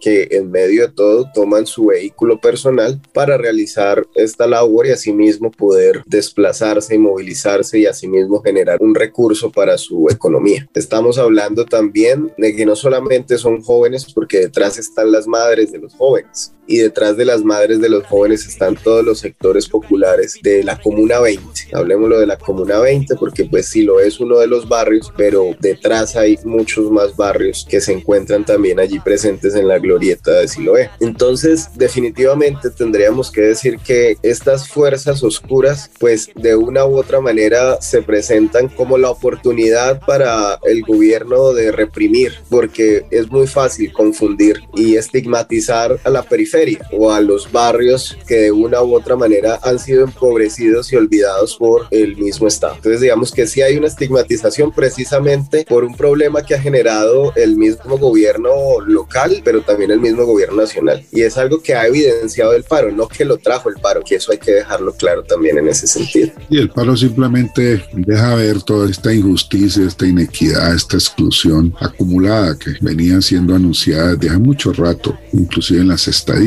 que 0.00 0.28
en 0.32 0.50
medio 0.50 0.86
de 0.86 0.92
todo 0.92 1.30
toman 1.34 1.66
su 1.66 1.86
vehículo 1.86 2.40
personal 2.40 3.00
para 3.12 3.36
realizar 3.36 4.06
esta 4.14 4.46
labor 4.46 4.86
y 4.86 4.90
asimismo 4.90 5.50
poder 5.50 6.02
desplazarse 6.06 6.94
movilizarse 6.98 7.78
y 7.78 7.86
asimismo 7.86 8.42
generar 8.42 8.78
un 8.80 8.94
recurso 8.94 9.50
para 9.50 9.78
su 9.78 10.08
economía. 10.10 10.68
Estamos 10.74 11.18
hablando 11.18 11.64
también 11.64 12.32
de 12.36 12.54
que 12.54 12.66
no 12.66 12.76
solamente 12.76 13.38
son 13.38 13.62
jóvenes 13.62 14.12
porque 14.12 14.38
detrás 14.38 14.78
están 14.78 15.12
las 15.12 15.26
madres 15.26 15.72
de 15.72 15.78
los 15.78 15.94
jóvenes. 15.94 16.52
Y 16.66 16.78
detrás 16.78 17.16
de 17.16 17.24
las 17.24 17.42
madres 17.42 17.80
de 17.80 17.88
los 17.88 18.04
jóvenes 18.06 18.46
están 18.46 18.76
todos 18.76 19.04
los 19.04 19.18
sectores 19.18 19.68
populares 19.68 20.38
de 20.42 20.62
la 20.62 20.80
Comuna 20.80 21.20
20. 21.20 21.42
Hablemoslo 21.72 22.18
de 22.18 22.26
la 22.26 22.38
Comuna 22.38 22.78
20 22.78 23.16
porque 23.16 23.44
pues 23.44 23.66
sí 23.68 23.82
lo 23.82 24.00
es 24.00 24.20
uno 24.20 24.38
de 24.38 24.46
los 24.46 24.68
barrios, 24.68 25.12
pero 25.16 25.54
detrás 25.60 26.16
hay 26.16 26.38
muchos 26.44 26.90
más 26.90 27.16
barrios 27.16 27.66
que 27.68 27.80
se 27.80 27.92
encuentran 27.92 28.44
también 28.44 28.80
allí 28.80 28.98
presentes 29.00 29.54
en 29.54 29.68
la 29.68 29.78
glorieta 29.78 30.32
de 30.32 30.48
Siloé. 30.48 30.90
Entonces, 31.00 31.68
definitivamente 31.74 32.70
tendríamos 32.70 33.30
que 33.30 33.42
decir 33.42 33.78
que 33.78 34.16
estas 34.22 34.68
fuerzas 34.68 35.22
oscuras 35.22 35.90
pues 35.98 36.30
de 36.34 36.56
una 36.56 36.86
u 36.86 36.96
otra 36.96 37.20
manera 37.20 37.80
se 37.80 38.02
presentan 38.02 38.68
como 38.68 38.98
la 38.98 39.10
oportunidad 39.10 40.00
para 40.00 40.58
el 40.64 40.82
gobierno 40.82 41.52
de 41.52 41.72
reprimir, 41.72 42.34
porque 42.48 43.04
es 43.10 43.30
muy 43.30 43.46
fácil 43.46 43.92
confundir 43.92 44.60
y 44.74 44.96
estigmatizar 44.96 45.98
a 46.04 46.10
la 46.10 46.22
periferia 46.56 46.88
o 46.92 47.12
a 47.12 47.20
los 47.20 47.50
barrios 47.52 48.16
que 48.26 48.36
de 48.36 48.52
una 48.52 48.82
u 48.82 48.94
otra 48.94 49.16
manera 49.16 49.58
han 49.62 49.78
sido 49.78 50.04
empobrecidos 50.04 50.92
y 50.92 50.96
olvidados 50.96 51.56
por 51.56 51.86
el 51.90 52.16
mismo 52.16 52.46
Estado. 52.48 52.74
Entonces 52.76 53.00
digamos 53.00 53.32
que 53.32 53.46
sí 53.46 53.62
hay 53.62 53.76
una 53.76 53.88
estigmatización 53.88 54.72
precisamente 54.72 55.66
por 55.68 55.84
un 55.84 55.94
problema 55.94 56.42
que 56.42 56.54
ha 56.54 56.60
generado 56.60 57.32
el 57.36 57.56
mismo 57.56 57.98
gobierno 57.98 58.80
local, 58.86 59.42
pero 59.44 59.62
también 59.62 59.90
el 59.90 60.00
mismo 60.00 60.24
gobierno 60.24 60.56
nacional. 60.56 61.04
Y 61.12 61.22
es 61.22 61.36
algo 61.36 61.62
que 61.62 61.74
ha 61.74 61.86
evidenciado 61.86 62.54
el 62.54 62.64
paro, 62.64 62.90
no 62.90 63.08
que 63.08 63.24
lo 63.24 63.36
trajo 63.38 63.68
el 63.68 63.76
paro, 63.76 64.02
que 64.02 64.16
eso 64.16 64.32
hay 64.32 64.38
que 64.38 64.52
dejarlo 64.52 64.94
claro 64.94 65.22
también 65.24 65.58
en 65.58 65.68
ese 65.68 65.86
sentido. 65.86 66.30
Y 66.48 66.58
el 66.58 66.70
paro 66.70 66.96
simplemente 66.96 67.84
deja 67.92 68.34
ver 68.34 68.62
toda 68.62 68.88
esta 68.88 69.12
injusticia, 69.12 69.86
esta 69.86 70.06
inequidad, 70.06 70.74
esta 70.74 70.96
exclusión 70.96 71.74
acumulada 71.80 72.56
que 72.58 72.72
venía 72.80 73.20
siendo 73.20 73.54
anunciada 73.54 74.14
desde 74.14 74.30
hace 74.30 74.38
mucho 74.38 74.72
rato, 74.72 75.16
inclusive 75.32 75.80
en 75.80 75.88
las 75.88 76.08
estadísticas. 76.08 76.45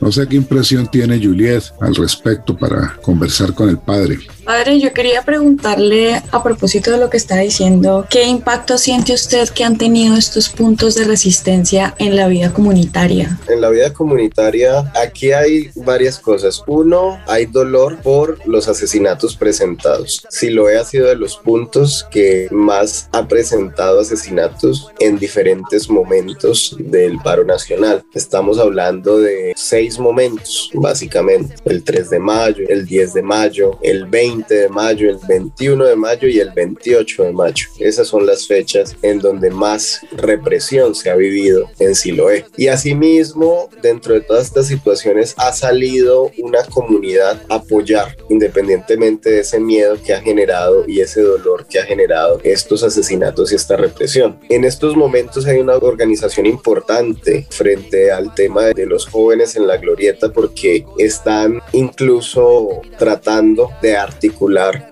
No 0.00 0.12
sé 0.12 0.26
qué 0.26 0.36
impresión 0.36 0.88
tiene 0.90 1.18
Juliet 1.22 1.62
al 1.80 1.94
respecto 1.94 2.56
para 2.56 2.96
conversar 3.02 3.54
con 3.54 3.68
el 3.68 3.78
padre. 3.78 4.18
Padre, 4.48 4.80
yo 4.80 4.94
quería 4.94 5.20
preguntarle 5.20 6.22
a 6.32 6.42
propósito 6.42 6.90
de 6.90 6.96
lo 6.96 7.10
que 7.10 7.18
está 7.18 7.36
diciendo, 7.36 8.06
¿qué 8.08 8.24
impacto 8.24 8.78
siente 8.78 9.12
usted 9.12 9.46
que 9.50 9.62
han 9.62 9.76
tenido 9.76 10.16
estos 10.16 10.48
puntos 10.48 10.94
de 10.94 11.04
resistencia 11.04 11.94
en 11.98 12.16
la 12.16 12.28
vida 12.28 12.54
comunitaria? 12.54 13.38
En 13.46 13.60
la 13.60 13.68
vida 13.68 13.92
comunitaria, 13.92 14.90
aquí 14.94 15.32
hay 15.32 15.68
varias 15.74 16.18
cosas. 16.18 16.64
Uno, 16.66 17.20
hay 17.26 17.44
dolor 17.44 17.98
por 17.98 18.38
los 18.46 18.68
asesinatos 18.68 19.36
presentados. 19.36 20.26
Si 20.30 20.48
lo 20.48 20.70
he 20.70 20.82
sido 20.82 21.08
de 21.08 21.16
los 21.16 21.36
puntos 21.36 22.06
que 22.10 22.48
más 22.50 23.10
ha 23.12 23.28
presentado 23.28 24.00
asesinatos 24.00 24.90
en 24.98 25.18
diferentes 25.18 25.90
momentos 25.90 26.74
del 26.78 27.18
paro 27.18 27.44
nacional. 27.44 28.02
Estamos 28.14 28.58
hablando 28.58 29.18
de 29.18 29.52
seis 29.56 29.98
momentos, 29.98 30.70
básicamente. 30.72 31.56
El 31.66 31.84
3 31.84 32.08
de 32.08 32.18
mayo, 32.18 32.64
el 32.66 32.86
10 32.86 33.12
de 33.12 33.22
mayo, 33.22 33.78
el 33.82 34.06
20 34.06 34.37
de 34.48 34.68
mayo, 34.68 35.10
el 35.10 35.18
21 35.28 35.84
de 35.84 35.96
mayo 35.96 36.28
y 36.28 36.40
el 36.40 36.50
28 36.50 37.24
de 37.24 37.32
mayo. 37.32 37.66
Esas 37.78 38.08
son 38.08 38.26
las 38.26 38.46
fechas 38.46 38.96
en 39.02 39.18
donde 39.18 39.50
más 39.50 40.00
represión 40.12 40.94
se 40.94 41.10
ha 41.10 41.16
vivido 41.16 41.68
en 41.78 41.94
Siloé. 41.94 42.44
Y 42.56 42.68
asimismo, 42.68 43.68
dentro 43.82 44.14
de 44.14 44.20
todas 44.20 44.46
estas 44.46 44.66
situaciones 44.66 45.34
ha 45.36 45.52
salido 45.52 46.30
una 46.38 46.62
comunidad 46.64 47.42
a 47.48 47.56
apoyar, 47.56 48.16
independientemente 48.28 49.30
de 49.30 49.40
ese 49.40 49.60
miedo 49.60 49.96
que 50.04 50.14
ha 50.14 50.20
generado 50.20 50.84
y 50.86 51.00
ese 51.00 51.20
dolor 51.22 51.66
que 51.66 51.78
ha 51.78 51.84
generado 51.84 52.40
estos 52.44 52.82
asesinatos 52.82 53.52
y 53.52 53.56
esta 53.56 53.76
represión. 53.76 54.38
En 54.48 54.64
estos 54.64 54.96
momentos 54.96 55.46
hay 55.46 55.58
una 55.58 55.76
organización 55.76 56.46
importante 56.46 57.46
frente 57.50 58.10
al 58.10 58.34
tema 58.34 58.64
de 58.64 58.86
los 58.86 59.06
jóvenes 59.06 59.56
en 59.56 59.66
la 59.66 59.76
glorieta 59.76 60.32
porque 60.32 60.84
están 60.98 61.60
incluso 61.72 62.80
tratando 62.98 63.70
de 63.82 63.96
articular 63.96 64.27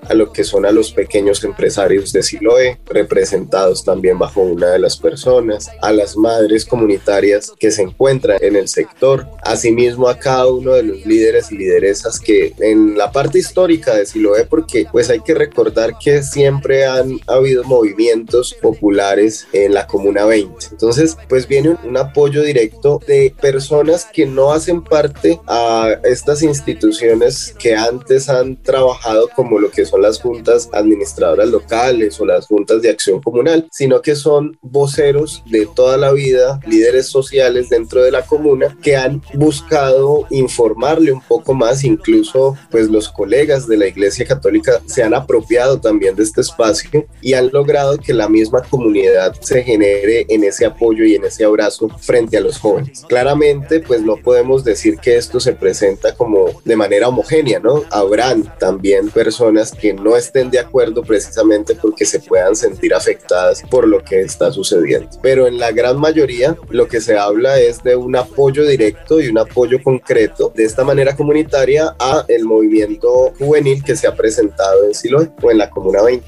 a 0.08 0.14
lo 0.14 0.32
que 0.32 0.44
son 0.44 0.66
a 0.66 0.70
los 0.70 0.92
pequeños 0.92 1.42
empresarios 1.44 2.12
de 2.12 2.22
Siloé, 2.22 2.78
representados 2.86 3.84
también 3.84 4.18
bajo 4.18 4.42
una 4.42 4.68
de 4.68 4.78
las 4.78 4.96
personas, 4.96 5.70
a 5.82 5.92
las 5.92 6.16
madres 6.16 6.64
comunitarias 6.64 7.52
que 7.58 7.70
se 7.70 7.82
encuentran 7.82 8.38
en 8.40 8.56
el 8.56 8.68
sector, 8.68 9.26
asimismo 9.42 10.08
a 10.08 10.18
cada 10.18 10.46
uno 10.46 10.72
de 10.72 10.82
los 10.82 11.06
líderes 11.06 11.50
y 11.52 11.56
lideresas 11.56 12.20
que 12.20 12.54
en 12.58 12.96
la 12.96 13.12
parte 13.12 13.38
histórica 13.38 13.94
de 13.94 14.06
Siloé, 14.06 14.44
porque 14.44 14.86
pues 14.90 15.10
hay 15.10 15.20
que 15.20 15.34
recordar 15.34 15.96
que 16.02 16.22
siempre 16.22 16.86
han 16.86 17.18
habido 17.26 17.64
movimientos 17.64 18.54
populares 18.60 19.46
en 19.52 19.74
la 19.74 19.86
Comuna 19.86 20.24
20. 20.24 20.66
Entonces, 20.72 21.16
pues 21.28 21.46
viene 21.46 21.76
un 21.84 21.96
apoyo 21.96 22.42
directo 22.42 23.00
de 23.06 23.34
personas 23.40 24.06
que 24.12 24.26
no 24.26 24.52
hacen 24.52 24.82
parte 24.82 25.40
a 25.46 25.96
estas 26.04 26.42
instituciones 26.42 27.54
que 27.58 27.74
antes 27.74 28.28
han 28.28 28.56
trabajado 28.62 29.25
como 29.34 29.58
lo 29.58 29.70
que 29.70 29.84
son 29.84 30.02
las 30.02 30.20
juntas 30.20 30.68
administradoras 30.72 31.48
locales 31.48 32.20
o 32.20 32.26
las 32.26 32.46
juntas 32.46 32.82
de 32.82 32.90
acción 32.90 33.20
comunal, 33.20 33.68
sino 33.70 34.00
que 34.02 34.16
son 34.16 34.58
voceros 34.62 35.42
de 35.46 35.66
toda 35.66 35.96
la 35.96 36.12
vida, 36.12 36.60
líderes 36.66 37.06
sociales 37.06 37.68
dentro 37.68 38.02
de 38.02 38.10
la 38.10 38.22
comuna 38.22 38.76
que 38.82 38.96
han 38.96 39.22
buscado 39.34 40.26
informarle 40.30 41.12
un 41.12 41.20
poco 41.20 41.54
más, 41.54 41.84
incluso 41.84 42.56
pues 42.70 42.88
los 42.88 43.08
colegas 43.08 43.66
de 43.66 43.76
la 43.76 43.86
Iglesia 43.86 44.26
Católica 44.26 44.80
se 44.86 45.02
han 45.02 45.14
apropiado 45.14 45.80
también 45.80 46.16
de 46.16 46.22
este 46.22 46.40
espacio 46.40 47.06
y 47.20 47.34
han 47.34 47.50
logrado 47.52 47.98
que 47.98 48.14
la 48.14 48.28
misma 48.28 48.62
comunidad 48.62 49.34
se 49.40 49.62
genere 49.62 50.26
en 50.28 50.44
ese 50.44 50.66
apoyo 50.66 51.04
y 51.04 51.14
en 51.14 51.24
ese 51.24 51.44
abrazo 51.44 51.88
frente 52.00 52.36
a 52.36 52.40
los 52.40 52.58
jóvenes. 52.58 53.04
Claramente 53.08 53.80
pues 53.80 54.02
no 54.02 54.16
podemos 54.16 54.64
decir 54.64 54.98
que 54.98 55.16
esto 55.16 55.40
se 55.40 55.52
presenta 55.52 56.14
como 56.14 56.60
de 56.64 56.76
manera 56.76 57.08
homogénea, 57.08 57.60
¿no? 57.60 57.84
Habrán 57.90 58.52
también 58.58 59.05
personas 59.10 59.72
que 59.72 59.92
no 59.92 60.16
estén 60.16 60.50
de 60.50 60.58
acuerdo 60.58 61.02
precisamente 61.02 61.74
porque 61.74 62.04
se 62.04 62.20
puedan 62.20 62.56
sentir 62.56 62.94
afectadas 62.94 63.62
por 63.70 63.86
lo 63.86 64.02
que 64.02 64.20
está 64.20 64.52
sucediendo. 64.52 65.08
Pero 65.22 65.46
en 65.46 65.58
la 65.58 65.72
gran 65.72 65.98
mayoría 65.98 66.56
lo 66.70 66.88
que 66.88 67.00
se 67.00 67.18
habla 67.18 67.58
es 67.58 67.82
de 67.82 67.96
un 67.96 68.16
apoyo 68.16 68.64
directo 68.64 69.20
y 69.20 69.28
un 69.28 69.38
apoyo 69.38 69.82
concreto 69.82 70.52
de 70.54 70.64
esta 70.64 70.84
manera 70.84 71.16
comunitaria 71.16 71.94
a 71.98 72.24
el 72.28 72.44
movimiento 72.44 73.32
juvenil 73.38 73.82
que 73.82 73.96
se 73.96 74.06
ha 74.06 74.14
presentado 74.14 74.84
en 74.84 74.94
Siloé 74.94 75.30
o 75.42 75.50
en 75.50 75.58
la 75.58 75.70
Comuna 75.70 76.02
20. 76.02 76.26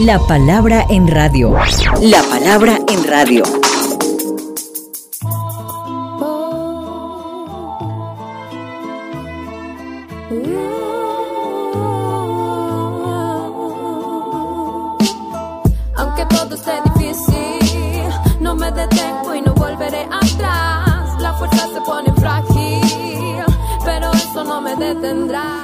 La 0.00 0.18
palabra 0.20 0.86
en 0.90 1.08
radio. 1.08 1.56
La 2.00 2.22
palabra 2.22 2.78
en 2.88 3.04
radio. 3.04 3.42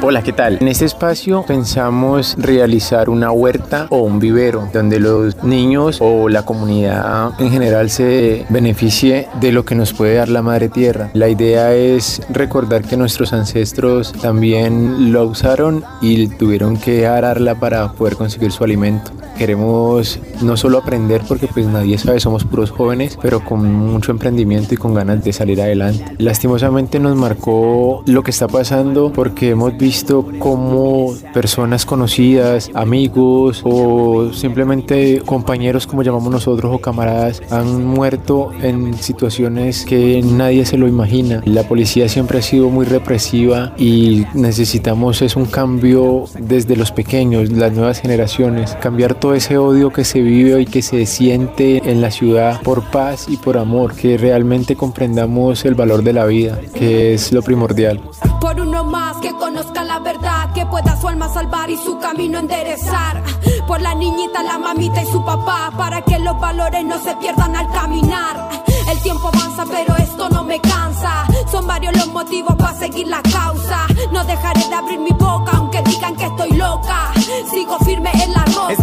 Hola, 0.02 0.22
¿qué 0.22 0.32
tal? 0.32 0.58
En 0.60 0.68
este 0.68 0.84
espacio 0.84 1.44
pensamos 1.46 2.34
realizar 2.36 3.08
una 3.08 3.30
huerta 3.30 3.86
o 3.90 3.98
un 3.98 4.18
vivero 4.18 4.68
donde 4.72 4.98
los 4.98 5.42
niños 5.44 5.98
o 6.00 6.28
la 6.28 6.44
comunidad 6.44 7.40
en 7.40 7.50
general 7.50 7.90
se 7.90 8.44
beneficie 8.48 9.28
de 9.40 9.52
lo 9.52 9.64
que 9.64 9.76
nos 9.76 9.92
puede 9.92 10.16
dar 10.16 10.28
la 10.28 10.42
madre 10.42 10.68
tierra. 10.68 11.10
La 11.14 11.28
idea 11.28 11.74
es 11.74 12.22
recordar 12.28 12.82
que 12.82 12.96
nuestros 12.96 13.32
ancestros 13.32 14.12
también 14.12 15.12
lo 15.12 15.24
usaron 15.26 15.84
y 16.02 16.26
tuvieron 16.26 16.76
que 16.76 17.06
ararla 17.06 17.54
para 17.54 17.92
poder 17.92 18.16
conseguir 18.16 18.50
su 18.50 18.64
alimento. 18.64 19.12
Queremos 19.38 20.20
no 20.42 20.56
solo 20.56 20.78
aprender 20.78 21.22
porque 21.26 21.48
pues 21.48 21.66
nadie 21.66 21.98
sabe, 21.98 22.20
somos 22.20 22.44
puros 22.44 22.70
jóvenes, 22.70 23.18
pero 23.20 23.44
con 23.44 23.72
mucho 23.72 24.12
emprendimiento 24.12 24.74
y 24.74 24.76
con 24.76 24.94
ganas 24.94 25.24
de 25.24 25.32
salir 25.32 25.60
adelante. 25.60 26.04
Lastimosamente 26.18 27.00
nos 27.00 27.16
marcó 27.16 28.02
lo 28.06 28.22
que 28.22 28.30
está 28.30 28.46
pasando 28.46 29.03
porque 29.12 29.50
hemos 29.50 29.76
visto 29.76 30.26
cómo 30.38 31.14
personas 31.32 31.84
conocidas, 31.86 32.70
amigos 32.74 33.62
o 33.64 34.32
simplemente 34.32 35.20
compañeros 35.24 35.86
como 35.86 36.02
llamamos 36.02 36.30
nosotros 36.30 36.74
o 36.74 36.78
camaradas 36.78 37.42
han 37.50 37.84
muerto 37.84 38.50
en 38.62 38.94
situaciones 38.94 39.84
que 39.84 40.22
nadie 40.22 40.64
se 40.64 40.78
lo 40.78 40.88
imagina. 40.88 41.42
La 41.44 41.64
policía 41.64 42.08
siempre 42.08 42.38
ha 42.38 42.42
sido 42.42 42.70
muy 42.70 42.86
represiva 42.86 43.74
y 43.78 44.24
necesitamos 44.34 45.22
es 45.22 45.36
un 45.36 45.46
cambio 45.46 46.24
desde 46.38 46.76
los 46.76 46.92
pequeños, 46.92 47.50
las 47.50 47.72
nuevas 47.72 48.00
generaciones, 48.00 48.76
cambiar 48.80 49.14
todo 49.14 49.34
ese 49.34 49.58
odio 49.58 49.90
que 49.90 50.04
se 50.04 50.20
vive 50.20 50.60
y 50.60 50.66
que 50.66 50.82
se 50.82 51.06
siente 51.06 51.90
en 51.90 52.00
la 52.00 52.10
ciudad 52.10 52.60
por 52.62 52.90
paz 52.90 53.26
y 53.28 53.36
por 53.36 53.58
amor, 53.58 53.94
que 53.94 54.16
realmente 54.16 54.76
comprendamos 54.76 55.64
el 55.64 55.74
valor 55.74 56.02
de 56.02 56.12
la 56.12 56.26
vida, 56.26 56.60
que 56.74 57.14
es 57.14 57.32
lo 57.32 57.42
primordial. 57.42 58.00
Por 58.40 58.60
uno 58.60 58.84
que 59.20 59.32
conozca 59.32 59.82
la 59.82 59.98
verdad, 59.98 60.52
que 60.52 60.64
pueda 60.66 60.96
su 60.96 61.08
alma 61.08 61.28
salvar 61.28 61.68
y 61.68 61.76
su 61.76 61.98
camino 61.98 62.38
enderezar. 62.38 63.22
Por 63.66 63.80
la 63.80 63.92
niñita, 63.94 64.42
la 64.42 64.56
mamita 64.56 65.02
y 65.02 65.06
su 65.06 65.24
papá, 65.24 65.72
para 65.76 66.02
que 66.02 66.18
los 66.20 66.38
valores 66.38 66.84
no 66.84 66.98
se 66.98 67.16
pierdan 67.16 67.56
al 67.56 67.68
caminar. 67.72 68.50
El 68.88 69.00
tiempo 69.02 69.28
avanza, 69.28 69.64
pero 69.66 69.96
esto 69.96 70.28
no 70.28 70.44
me 70.44 70.60
cansa. 70.60 71.26
Son 71.50 71.66
varios 71.66 71.96
los 71.96 72.06
motivos 72.08 72.54
para 72.54 72.74
seguir 72.74 73.08
la 73.08 73.20
causa. 73.22 73.86
No 74.12 74.22
dejaré 74.24 74.68
de 74.68 74.74
abrir 74.74 75.00
mi 75.00 75.10
boca, 75.10 75.52
aunque 75.56 75.82
digan 75.82 76.14
que 76.14 76.26
estoy 76.26 76.52
loca. 76.52 77.12
Sigo 77.50 77.78
firme 77.80 78.12
en 78.22 78.32
la 78.32 78.44
roca. 78.44 78.74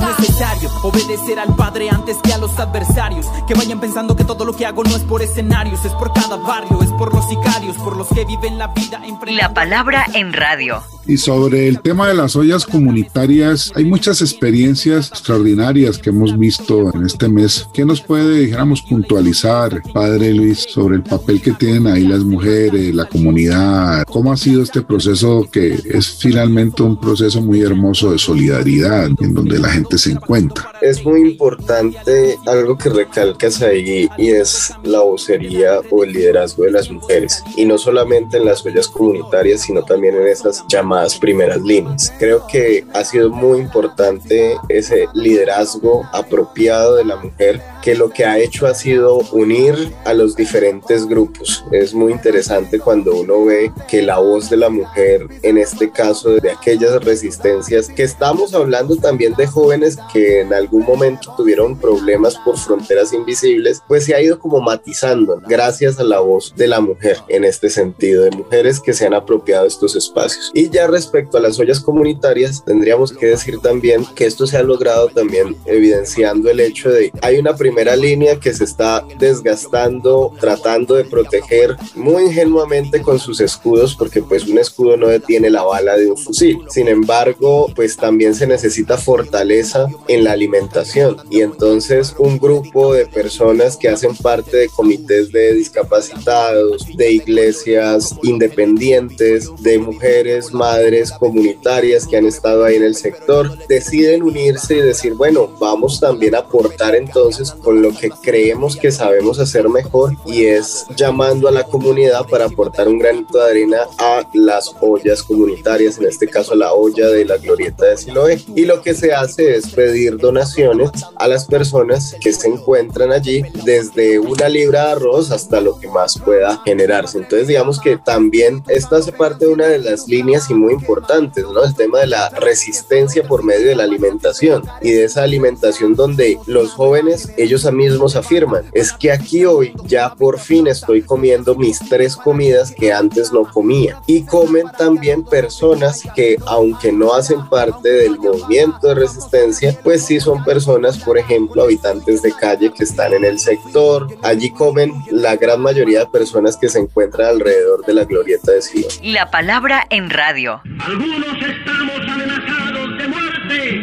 Es 0.41 0.47
necesario 0.47 0.71
obedecer 0.81 1.39
al 1.39 1.55
padre 1.55 1.91
antes 1.91 2.17
que 2.17 2.33
a 2.33 2.39
los 2.39 2.57
adversarios. 2.57 3.27
Que 3.47 3.53
vayan 3.53 3.79
pensando 3.79 4.15
que 4.15 4.23
todo 4.23 4.43
lo 4.43 4.55
que 4.55 4.65
hago 4.65 4.83
no 4.83 4.95
es 4.95 5.03
por 5.03 5.21
escenarios, 5.21 5.85
es 5.85 5.93
por 5.93 6.11
cada 6.13 6.37
barrio, 6.37 6.81
es 6.81 6.91
por 6.93 7.13
los 7.13 7.29
sicarios, 7.29 7.77
por 7.77 7.95
los 7.95 8.07
que 8.07 8.25
viven 8.25 8.57
la 8.57 8.67
vida 8.69 9.03
en 9.05 9.19
La 9.37 9.53
palabra 9.53 10.03
en 10.15 10.33
radio. 10.33 10.81
Y 11.07 11.17
sobre 11.17 11.67
el 11.67 11.81
tema 11.81 12.07
de 12.07 12.13
las 12.13 12.35
ollas 12.35 12.65
comunitarias, 12.65 13.71
hay 13.75 13.85
muchas 13.85 14.21
experiencias 14.21 15.09
extraordinarias 15.09 15.97
que 15.97 16.11
hemos 16.11 16.37
visto 16.37 16.93
en 16.93 17.05
este 17.05 17.27
mes. 17.27 17.67
¿Qué 17.73 17.83
nos 17.85 18.01
puede, 18.01 18.41
dijéramos, 18.41 18.81
puntualizar, 18.83 19.81
Padre 19.93 20.33
Luis, 20.33 20.59
sobre 20.69 20.97
el 20.97 21.03
papel 21.03 21.41
que 21.41 21.51
tienen 21.53 21.87
ahí 21.87 22.03
las 22.03 22.23
mujeres, 22.23 22.93
la 22.93 23.05
comunidad? 23.05 24.03
¿Cómo 24.05 24.31
ha 24.31 24.37
sido 24.37 24.61
este 24.61 24.81
proceso 24.81 25.47
que 25.51 25.73
es 25.85 26.17
finalmente 26.19 26.83
un 26.83 26.99
proceso 26.99 27.41
muy 27.41 27.61
hermoso 27.61 28.11
de 28.11 28.19
solidaridad 28.19 29.09
en 29.19 29.33
donde 29.33 29.57
la 29.57 29.69
gente 29.69 29.97
se 29.97 30.11
encuentra? 30.11 30.71
Es 30.81 31.03
muy 31.03 31.21
importante 31.21 32.37
algo 32.45 32.77
que 32.77 32.89
recalcas 32.89 33.61
ahí 33.61 34.07
y 34.17 34.29
es 34.29 34.71
la 34.83 35.01
vocería 35.01 35.79
o 35.89 36.03
el 36.03 36.13
liderazgo 36.13 36.63
de 36.63 36.71
las 36.71 36.91
mujeres. 36.91 37.43
Y 37.55 37.65
no 37.65 37.77
solamente 37.77 38.37
en 38.37 38.45
las 38.45 38.63
ollas 38.65 38.87
comunitarias, 38.87 39.61
sino 39.61 39.83
también 39.83 40.15
en 40.15 40.27
esas 40.27 40.63
llamadas 40.67 40.90
primeras 41.19 41.61
líneas. 41.61 42.13
Creo 42.19 42.45
que 42.47 42.85
ha 42.93 43.03
sido 43.03 43.29
muy 43.29 43.59
importante 43.59 44.55
ese 44.69 45.07
liderazgo 45.13 46.07
apropiado 46.11 46.95
de 46.95 47.05
la 47.05 47.15
mujer 47.15 47.61
que 47.81 47.95
lo 47.95 48.09
que 48.09 48.25
ha 48.25 48.37
hecho 48.37 48.67
ha 48.67 48.73
sido 48.73 49.17
unir 49.31 49.91
a 50.05 50.13
los 50.13 50.35
diferentes 50.35 51.07
grupos. 51.07 51.63
Es 51.71 51.93
muy 51.93 52.11
interesante 52.11 52.79
cuando 52.79 53.15
uno 53.15 53.45
ve 53.45 53.71
que 53.87 54.01
la 54.01 54.19
voz 54.19 54.49
de 54.49 54.57
la 54.57 54.69
mujer, 54.69 55.27
en 55.41 55.57
este 55.57 55.89
caso 55.89 56.35
de 56.35 56.51
aquellas 56.51 57.03
resistencias, 57.03 57.89
que 57.89 58.03
estamos 58.03 58.53
hablando 58.53 58.95
también 58.97 59.33
de 59.35 59.47
jóvenes 59.47 59.97
que 60.13 60.41
en 60.41 60.53
algún 60.53 60.85
momento 60.85 61.33
tuvieron 61.35 61.77
problemas 61.77 62.37
por 62.45 62.57
fronteras 62.57 63.13
invisibles, 63.13 63.81
pues 63.87 64.05
se 64.05 64.13
ha 64.13 64.21
ido 64.21 64.39
como 64.39 64.61
matizando 64.61 65.41
gracias 65.47 65.99
a 65.99 66.03
la 66.03 66.19
voz 66.19 66.53
de 66.55 66.67
la 66.67 66.81
mujer 66.81 67.17
en 67.27 67.43
este 67.43 67.69
sentido, 67.69 68.23
de 68.23 68.31
mujeres 68.31 68.79
que 68.79 68.93
se 68.93 69.05
han 69.05 69.13
apropiado 69.13 69.65
estos 69.65 69.95
espacios. 69.95 70.51
Y 70.53 70.69
ya 70.69 70.80
respecto 70.87 71.37
a 71.37 71.41
las 71.41 71.59
ollas 71.59 71.79
comunitarias, 71.79 72.63
tendríamos 72.65 73.11
que 73.11 73.27
decir 73.27 73.59
también 73.59 74.05
que 74.15 74.25
esto 74.25 74.47
se 74.47 74.57
ha 74.57 74.63
logrado 74.63 75.07
también 75.09 75.55
evidenciando 75.65 76.49
el 76.49 76.59
hecho 76.59 76.89
de 76.89 77.11
hay 77.21 77.37
una 77.37 77.55
primera 77.55 77.95
línea 77.95 78.39
que 78.39 78.53
se 78.53 78.63
está 78.63 79.05
desgastando, 79.19 80.33
tratando 80.39 80.95
de 80.95 81.05
proteger 81.05 81.75
muy 81.95 82.23
ingenuamente 82.23 83.01
con 83.01 83.19
sus 83.19 83.39
escudos, 83.41 83.95
porque 83.95 84.21
pues 84.21 84.47
un 84.47 84.57
escudo 84.57 84.97
no 84.97 85.07
detiene 85.07 85.49
la 85.49 85.63
bala 85.63 85.97
de 85.97 86.09
un 86.09 86.17
fusil. 86.17 86.59
Sin 86.69 86.87
embargo, 86.87 87.71
pues 87.75 87.97
también 87.97 88.35
se 88.35 88.47
necesita 88.47 88.97
fortaleza 88.97 89.87
en 90.07 90.23
la 90.23 90.31
alimentación 90.31 91.17
y 91.29 91.41
entonces 91.41 92.15
un 92.17 92.37
grupo 92.37 92.93
de 92.93 93.05
personas 93.05 93.77
que 93.77 93.89
hacen 93.89 94.15
parte 94.15 94.57
de 94.57 94.69
comités 94.69 95.31
de 95.31 95.53
discapacitados, 95.53 96.85
de 96.95 97.11
iglesias 97.11 98.15
independientes, 98.23 99.49
de 99.61 99.79
mujeres 99.79 100.53
más 100.53 100.70
comunitarias 101.19 102.07
que 102.07 102.17
han 102.17 102.25
estado 102.25 102.63
ahí 102.63 102.75
en 102.75 102.83
el 102.83 102.95
sector, 102.95 103.57
deciden 103.67 104.23
unirse 104.23 104.75
y 104.75 104.81
decir, 104.81 105.13
bueno, 105.13 105.49
vamos 105.59 105.99
también 105.99 106.35
a 106.35 106.39
aportar 106.39 106.95
entonces 106.95 107.51
con 107.51 107.81
lo 107.81 107.91
que 107.91 108.09
creemos 108.21 108.75
que 108.75 108.91
sabemos 108.91 109.39
hacer 109.39 109.67
mejor 109.69 110.15
y 110.25 110.45
es 110.45 110.85
llamando 110.95 111.47
a 111.47 111.51
la 111.51 111.63
comunidad 111.63 112.25
para 112.27 112.45
aportar 112.45 112.87
un 112.87 112.99
granito 112.99 113.37
de 113.37 113.49
arena 113.49 113.79
a 113.97 114.27
las 114.33 114.73
ollas 114.79 115.23
comunitarias, 115.23 115.97
en 115.97 116.05
este 116.05 116.27
caso 116.27 116.55
la 116.55 116.73
olla 116.73 117.07
de 117.07 117.25
la 117.25 117.37
glorieta 117.37 117.85
de 117.85 117.97
Siloé. 117.97 118.41
Y 118.55 118.65
lo 118.65 118.81
que 118.81 118.93
se 118.93 119.13
hace 119.13 119.55
es 119.55 119.69
pedir 119.69 120.17
donaciones 120.17 120.91
a 121.15 121.27
las 121.27 121.45
personas 121.45 122.15
que 122.21 122.33
se 122.33 122.47
encuentran 122.47 123.11
allí, 123.11 123.43
desde 123.65 124.19
una 124.19 124.47
libra 124.47 124.85
de 124.85 124.91
arroz 124.91 125.31
hasta 125.31 125.59
lo 125.61 125.79
que 125.79 125.87
más 125.87 126.19
pueda 126.19 126.61
generarse. 126.65 127.17
Entonces 127.17 127.47
digamos 127.47 127.79
que 127.79 127.97
también 127.97 128.63
esta 128.67 128.97
hace 128.97 129.11
parte 129.11 129.45
de 129.45 129.53
una 129.53 129.67
de 129.67 129.79
las 129.79 130.07
líneas 130.07 130.49
y 130.49 130.53
muy 130.61 130.73
importantes, 130.73 131.43
¿no? 131.43 131.63
El 131.63 131.75
tema 131.75 131.99
de 131.99 132.07
la 132.07 132.29
resistencia 132.29 133.23
por 133.23 133.43
medio 133.43 133.67
de 133.67 133.75
la 133.75 133.83
alimentación 133.83 134.63
y 134.81 134.91
de 134.91 135.05
esa 135.05 135.23
alimentación 135.23 135.95
donde 135.95 136.37
los 136.45 136.71
jóvenes, 136.71 137.31
ellos 137.37 137.65
mismos 137.71 138.15
afirman, 138.15 138.63
es 138.73 138.91
que 138.91 139.11
aquí 139.11 139.45
hoy 139.45 139.73
ya 139.85 140.13
por 140.13 140.39
fin 140.39 140.67
estoy 140.67 141.01
comiendo 141.01 141.55
mis 141.55 141.79
tres 141.79 142.15
comidas 142.15 142.71
que 142.71 142.91
antes 142.91 143.31
no 143.31 143.43
comía. 143.43 144.01
Y 144.07 144.23
comen 144.23 144.67
también 144.77 145.23
personas 145.23 146.03
que 146.15 146.37
aunque 146.45 146.91
no 146.91 147.13
hacen 147.13 147.47
parte 147.49 147.89
del 147.89 148.19
movimiento 148.19 148.87
de 148.87 148.95
resistencia, 148.95 149.77
pues 149.83 150.05
sí 150.05 150.19
son 150.19 150.43
personas, 150.43 150.97
por 150.97 151.17
ejemplo, 151.17 151.63
habitantes 151.63 152.21
de 152.21 152.33
calle 152.33 152.71
que 152.73 152.83
están 152.83 153.13
en 153.13 153.25
el 153.25 153.39
sector. 153.39 154.07
Allí 154.21 154.51
comen 154.51 154.93
la 155.09 155.35
gran 155.35 155.61
mayoría 155.61 155.99
de 155.99 156.05
personas 156.07 156.57
que 156.57 156.69
se 156.69 156.79
encuentran 156.79 157.29
alrededor 157.29 157.85
de 157.85 157.93
la 157.93 158.05
glorieta 158.05 158.51
de 158.51 158.61
Sion. 158.61 158.91
La 159.01 159.31
palabra 159.31 159.85
en 159.89 160.09
radio. 160.09 160.50
Algunos 160.59 161.41
estamos 161.41 162.01
amenazados 162.09 162.97
de 162.97 163.07
muerte 163.07 163.81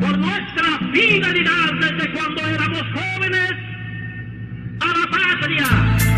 por 0.00 0.18
nuestra 0.18 0.78
fidelidad 0.92 1.72
desde 1.80 2.12
cuando 2.12 2.40
éramos 2.40 2.82
jóvenes 2.94 3.52
a 4.80 4.86
la 4.86 5.10
patria. 5.10 6.15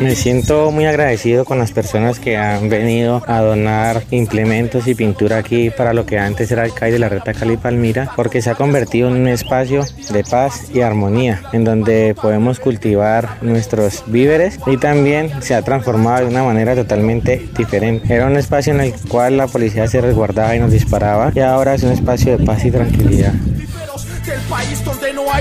Me 0.00 0.14
siento 0.16 0.70
muy 0.70 0.84
agradecido 0.84 1.44
con 1.44 1.58
las 1.58 1.72
personas 1.72 2.18
que 2.18 2.36
han 2.36 2.68
venido 2.68 3.22
a 3.26 3.40
donar 3.40 4.02
implementos 4.10 4.86
y 4.86 4.94
pintura 4.94 5.38
aquí 5.38 5.70
para 5.70 5.94
lo 5.94 6.04
que 6.04 6.18
antes 6.18 6.50
era 6.50 6.64
el 6.64 6.74
CAI 6.74 6.92
de 6.92 6.98
la 6.98 7.08
Reta 7.08 7.32
Cali 7.32 7.56
Palmira, 7.56 8.10
porque 8.16 8.42
se 8.42 8.50
ha 8.50 8.54
convertido 8.54 9.08
en 9.08 9.14
un 9.14 9.28
espacio 9.28 9.84
de 10.12 10.24
paz 10.24 10.70
y 10.74 10.82
armonía, 10.82 11.42
en 11.52 11.64
donde 11.64 12.14
podemos 12.20 12.60
cultivar 12.60 13.38
nuestros 13.42 14.04
víveres 14.06 14.58
y 14.66 14.76
también 14.76 15.30
se 15.42 15.54
ha 15.54 15.62
transformado 15.62 16.26
de 16.26 16.30
una 16.30 16.44
manera 16.44 16.74
totalmente 16.74 17.48
diferente. 17.56 18.12
Era 18.12 18.26
un 18.26 18.36
espacio 18.36 18.74
en 18.74 18.80
el 18.80 18.92
cual 19.08 19.38
la 19.38 19.46
policía 19.46 19.86
se 19.88 20.02
resguardaba 20.02 20.54
y 20.54 20.58
nos 20.58 20.72
disparaba 20.72 21.32
y 21.34 21.40
ahora 21.40 21.74
es 21.74 21.82
un 21.82 21.92
espacio 21.92 22.36
de 22.36 22.44
paz 22.44 22.64
y 22.64 22.70
tranquilidad 22.70 23.32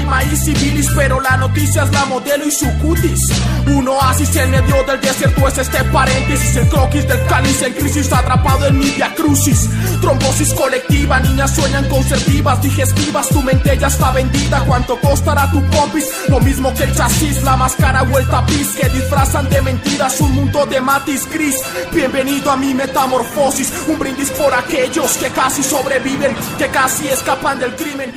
maíz 0.10 0.48
y 0.48 0.54
bilis, 0.54 0.88
pero 0.95 1.22
la 1.22 1.38
noticia 1.38 1.84
es 1.84 1.91
la 1.91 2.06
modelo 2.06 2.45
y 2.45 2.52
su 2.52 2.67
cutis. 2.80 3.22
Un 3.67 3.88
oasis 3.88 4.36
en 4.36 4.52
medio 4.52 4.84
del 4.84 5.00
desierto 5.00 5.48
es 5.48 5.58
este 5.58 5.84
paréntesis, 5.86 6.56
el 6.56 6.67
croquis 6.67 7.08
del 7.08 7.24
cáliz 7.28 7.62
en 7.62 7.74
crisis 7.74 8.12
atrapado 8.12 8.65
en 8.65 8.80
mi 8.80 8.91
crucis. 9.15 9.69
Trombosis 10.02 10.54
colectiva, 10.54 11.19
niñas 11.19 11.56
sueñan 11.56 11.88
con 11.88 12.04
ser 12.04 12.19
vivas, 12.26 12.62
digestivas, 12.62 13.30
tu 13.30 13.41
mente 13.41 13.78
ya 13.78 13.88
está 13.88 14.12
vendida. 14.12 14.63
¿Cuánto 14.65 15.00
costará 15.00 15.50
tu 15.52 15.62
compis? 15.69 16.06
Lo 16.28 16.39
mismo 16.39 16.74
que 16.74 16.84
el 16.84 16.95
chasis, 16.95 17.43
la 17.43 17.56
máscara 17.56 18.04
vuelta 18.04 18.39
a 18.39 18.45
pis 18.45 18.69
que 18.69 18.89
disfrazan 18.89 19.50
de 19.50 19.62
mentiras 19.62 20.19
un 20.22 20.34
mundo 20.34 20.65
de 20.65 20.82
matiz 20.82 21.30
gris. 21.32 21.56
Bienvenido 21.93 22.52
a 22.52 22.58
mi 22.58 22.74
metamorfosis, 22.74 23.72
un 23.88 24.00
brindis 24.00 24.32
por 24.32 24.54
aquellos 24.54 25.17
que 25.17 25.30
casi 25.30 25.63
sobreviven, 25.63 26.36
que 26.58 26.67
casi 26.67 27.08
escapan 27.08 27.60
del 27.60 27.76
crimen. 27.76 28.13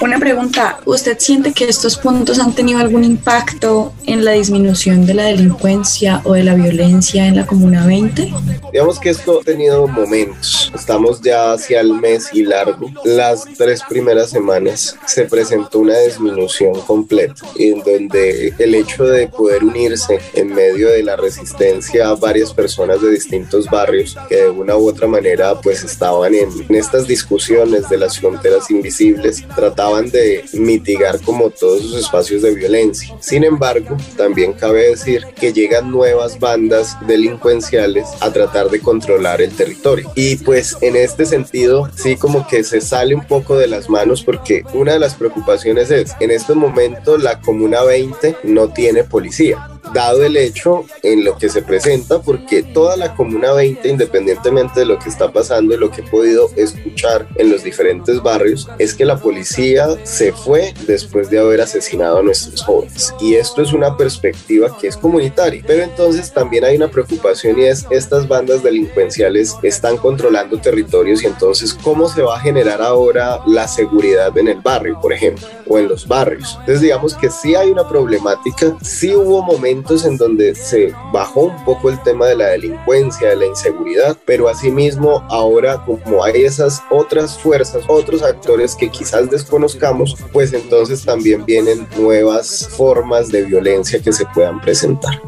Una 0.00 0.18
pregunta, 0.18 0.78
¿usted 0.84 1.16
que 1.42 1.68
estos 1.68 1.96
puntos 1.96 2.38
han 2.38 2.52
tenido 2.54 2.78
algún 2.78 3.04
impacto 3.04 3.92
en 4.06 4.24
la 4.24 4.32
disminución 4.32 5.06
de 5.06 5.14
la 5.14 5.24
delincuencia 5.24 6.20
o 6.24 6.34
de 6.34 6.44
la 6.44 6.54
violencia 6.54 7.26
en 7.26 7.36
la 7.36 7.46
Comuna 7.46 7.86
20? 7.86 8.32
Digamos 8.72 8.98
que 8.98 9.10
esto 9.10 9.40
ha 9.40 9.44
tenido 9.44 9.86
momentos. 9.86 10.72
Estamos 10.74 11.20
ya 11.20 11.52
hacia 11.52 11.80
el 11.80 11.92
mes 11.94 12.30
y 12.32 12.42
largo. 12.42 12.90
Las 13.04 13.44
tres 13.56 13.82
primeras 13.88 14.30
semanas 14.30 14.96
se 15.06 15.24
presentó 15.24 15.80
una 15.80 15.98
disminución 15.98 16.80
completa 16.82 17.42
en 17.58 17.80
donde 17.80 18.54
el 18.58 18.74
hecho 18.74 19.04
de 19.04 19.28
poder 19.28 19.64
unirse 19.64 20.18
en 20.34 20.54
medio 20.54 20.88
de 20.88 21.02
la 21.02 21.16
resistencia 21.16 22.08
a 22.08 22.14
varias 22.14 22.52
personas 22.52 23.00
de 23.02 23.10
distintos 23.10 23.66
barrios 23.66 24.16
que 24.28 24.36
de 24.36 24.50
una 24.50 24.76
u 24.76 24.88
otra 24.88 25.06
manera 25.06 25.60
pues 25.60 25.84
estaban 25.84 26.34
en, 26.34 26.48
en 26.68 26.74
estas 26.74 27.06
discusiones 27.06 27.88
de 27.88 27.98
las 27.98 28.18
fronteras 28.18 28.70
invisibles 28.70 29.44
trataban 29.54 30.10
de 30.10 30.44
mitigar 30.52 31.20
como 31.22 31.50
todos 31.50 31.80
esos 31.80 32.00
espacios 32.00 32.42
de 32.42 32.54
violencia. 32.54 33.16
Sin 33.20 33.44
embargo, 33.44 33.95
también 34.16 34.52
cabe 34.52 34.90
decir 34.90 35.26
que 35.38 35.52
llegan 35.52 35.90
nuevas 35.90 36.38
bandas 36.38 36.96
delincuenciales 37.06 38.06
a 38.20 38.32
tratar 38.32 38.70
de 38.70 38.80
controlar 38.80 39.40
el 39.40 39.54
territorio. 39.54 40.10
Y 40.14 40.36
pues 40.36 40.76
en 40.80 40.96
este 40.96 41.26
sentido, 41.26 41.88
sí 41.94 42.16
como 42.16 42.46
que 42.46 42.64
se 42.64 42.80
sale 42.80 43.14
un 43.14 43.24
poco 43.24 43.56
de 43.56 43.66
las 43.66 43.88
manos 43.88 44.22
porque 44.22 44.64
una 44.74 44.92
de 44.92 44.98
las 44.98 45.14
preocupaciones 45.14 45.90
es, 45.90 46.14
en 46.20 46.30
este 46.30 46.54
momento 46.54 47.18
la 47.18 47.40
Comuna 47.40 47.82
20 47.82 48.36
no 48.44 48.68
tiene 48.68 49.04
policía 49.04 49.68
dado 49.92 50.24
el 50.24 50.36
hecho 50.36 50.84
en 51.02 51.24
lo 51.24 51.36
que 51.36 51.48
se 51.48 51.62
presenta, 51.62 52.20
porque 52.20 52.62
toda 52.62 52.96
la 52.96 53.14
Comuna 53.14 53.52
20, 53.52 53.88
independientemente 53.88 54.80
de 54.80 54.86
lo 54.86 54.98
que 54.98 55.08
está 55.08 55.32
pasando 55.32 55.74
y 55.74 55.78
lo 55.78 55.90
que 55.90 56.02
he 56.02 56.04
podido 56.04 56.50
escuchar 56.56 57.28
en 57.36 57.50
los 57.50 57.62
diferentes 57.62 58.22
barrios, 58.22 58.68
es 58.78 58.94
que 58.94 59.04
la 59.04 59.16
policía 59.16 59.88
se 60.04 60.32
fue 60.32 60.74
después 60.86 61.30
de 61.30 61.38
haber 61.38 61.60
asesinado 61.60 62.18
a 62.18 62.22
nuestros 62.22 62.62
jóvenes. 62.62 63.14
Y 63.20 63.34
esto 63.34 63.62
es 63.62 63.72
una 63.72 63.85
perspectiva 63.94 64.74
que 64.80 64.88
es 64.88 64.96
comunitaria. 64.96 65.62
Pero 65.66 65.82
entonces 65.82 66.32
también 66.32 66.64
hay 66.64 66.76
una 66.76 66.88
preocupación 66.88 67.58
y 67.58 67.64
es 67.64 67.86
estas 67.90 68.26
bandas 68.26 68.62
delincuenciales 68.62 69.54
están 69.62 69.98
controlando 69.98 70.58
territorios 70.58 71.22
y 71.22 71.26
entonces 71.26 71.74
cómo 71.74 72.08
se 72.08 72.22
va 72.22 72.36
a 72.36 72.40
generar 72.40 72.80
ahora 72.80 73.40
la 73.46 73.68
seguridad 73.68 74.36
en 74.38 74.48
el 74.48 74.60
barrio, 74.60 74.98
por 75.00 75.12
ejemplo, 75.12 75.46
o 75.68 75.78
en 75.78 75.88
los 75.88 76.08
barrios. 76.08 76.56
Entonces 76.60 76.80
digamos 76.80 77.14
que 77.14 77.30
sí 77.30 77.54
hay 77.54 77.70
una 77.70 77.86
problemática, 77.86 78.76
sí 78.80 79.14
hubo 79.14 79.42
momentos 79.42 80.04
en 80.06 80.16
donde 80.16 80.54
se 80.54 80.94
bajó 81.12 81.42
un 81.42 81.64
poco 81.64 81.90
el 81.90 82.02
tema 82.02 82.26
de 82.26 82.36
la 82.36 82.46
delincuencia, 82.46 83.28
de 83.28 83.36
la 83.36 83.46
inseguridad, 83.46 84.16
pero 84.24 84.48
asimismo 84.48 85.22
ahora 85.28 85.84
como 85.84 86.24
hay 86.24 86.44
esas 86.44 86.82
otras 86.90 87.38
fuerzas, 87.38 87.84
otros 87.88 88.22
actores 88.22 88.74
que 88.74 88.88
quizás 88.88 89.30
desconozcamos, 89.30 90.16
pues 90.32 90.52
entonces 90.52 91.04
también 91.04 91.44
vienen 91.44 91.86
nuevas 91.96 92.68
formas 92.70 93.28
de 93.28 93.42
violencia 93.42 93.75
que 94.02 94.12
se 94.12 94.24
puedan 94.26 94.60
presentar. 94.60 95.20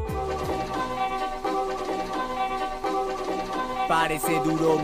Parece 3.87 4.33
duro 4.45 4.79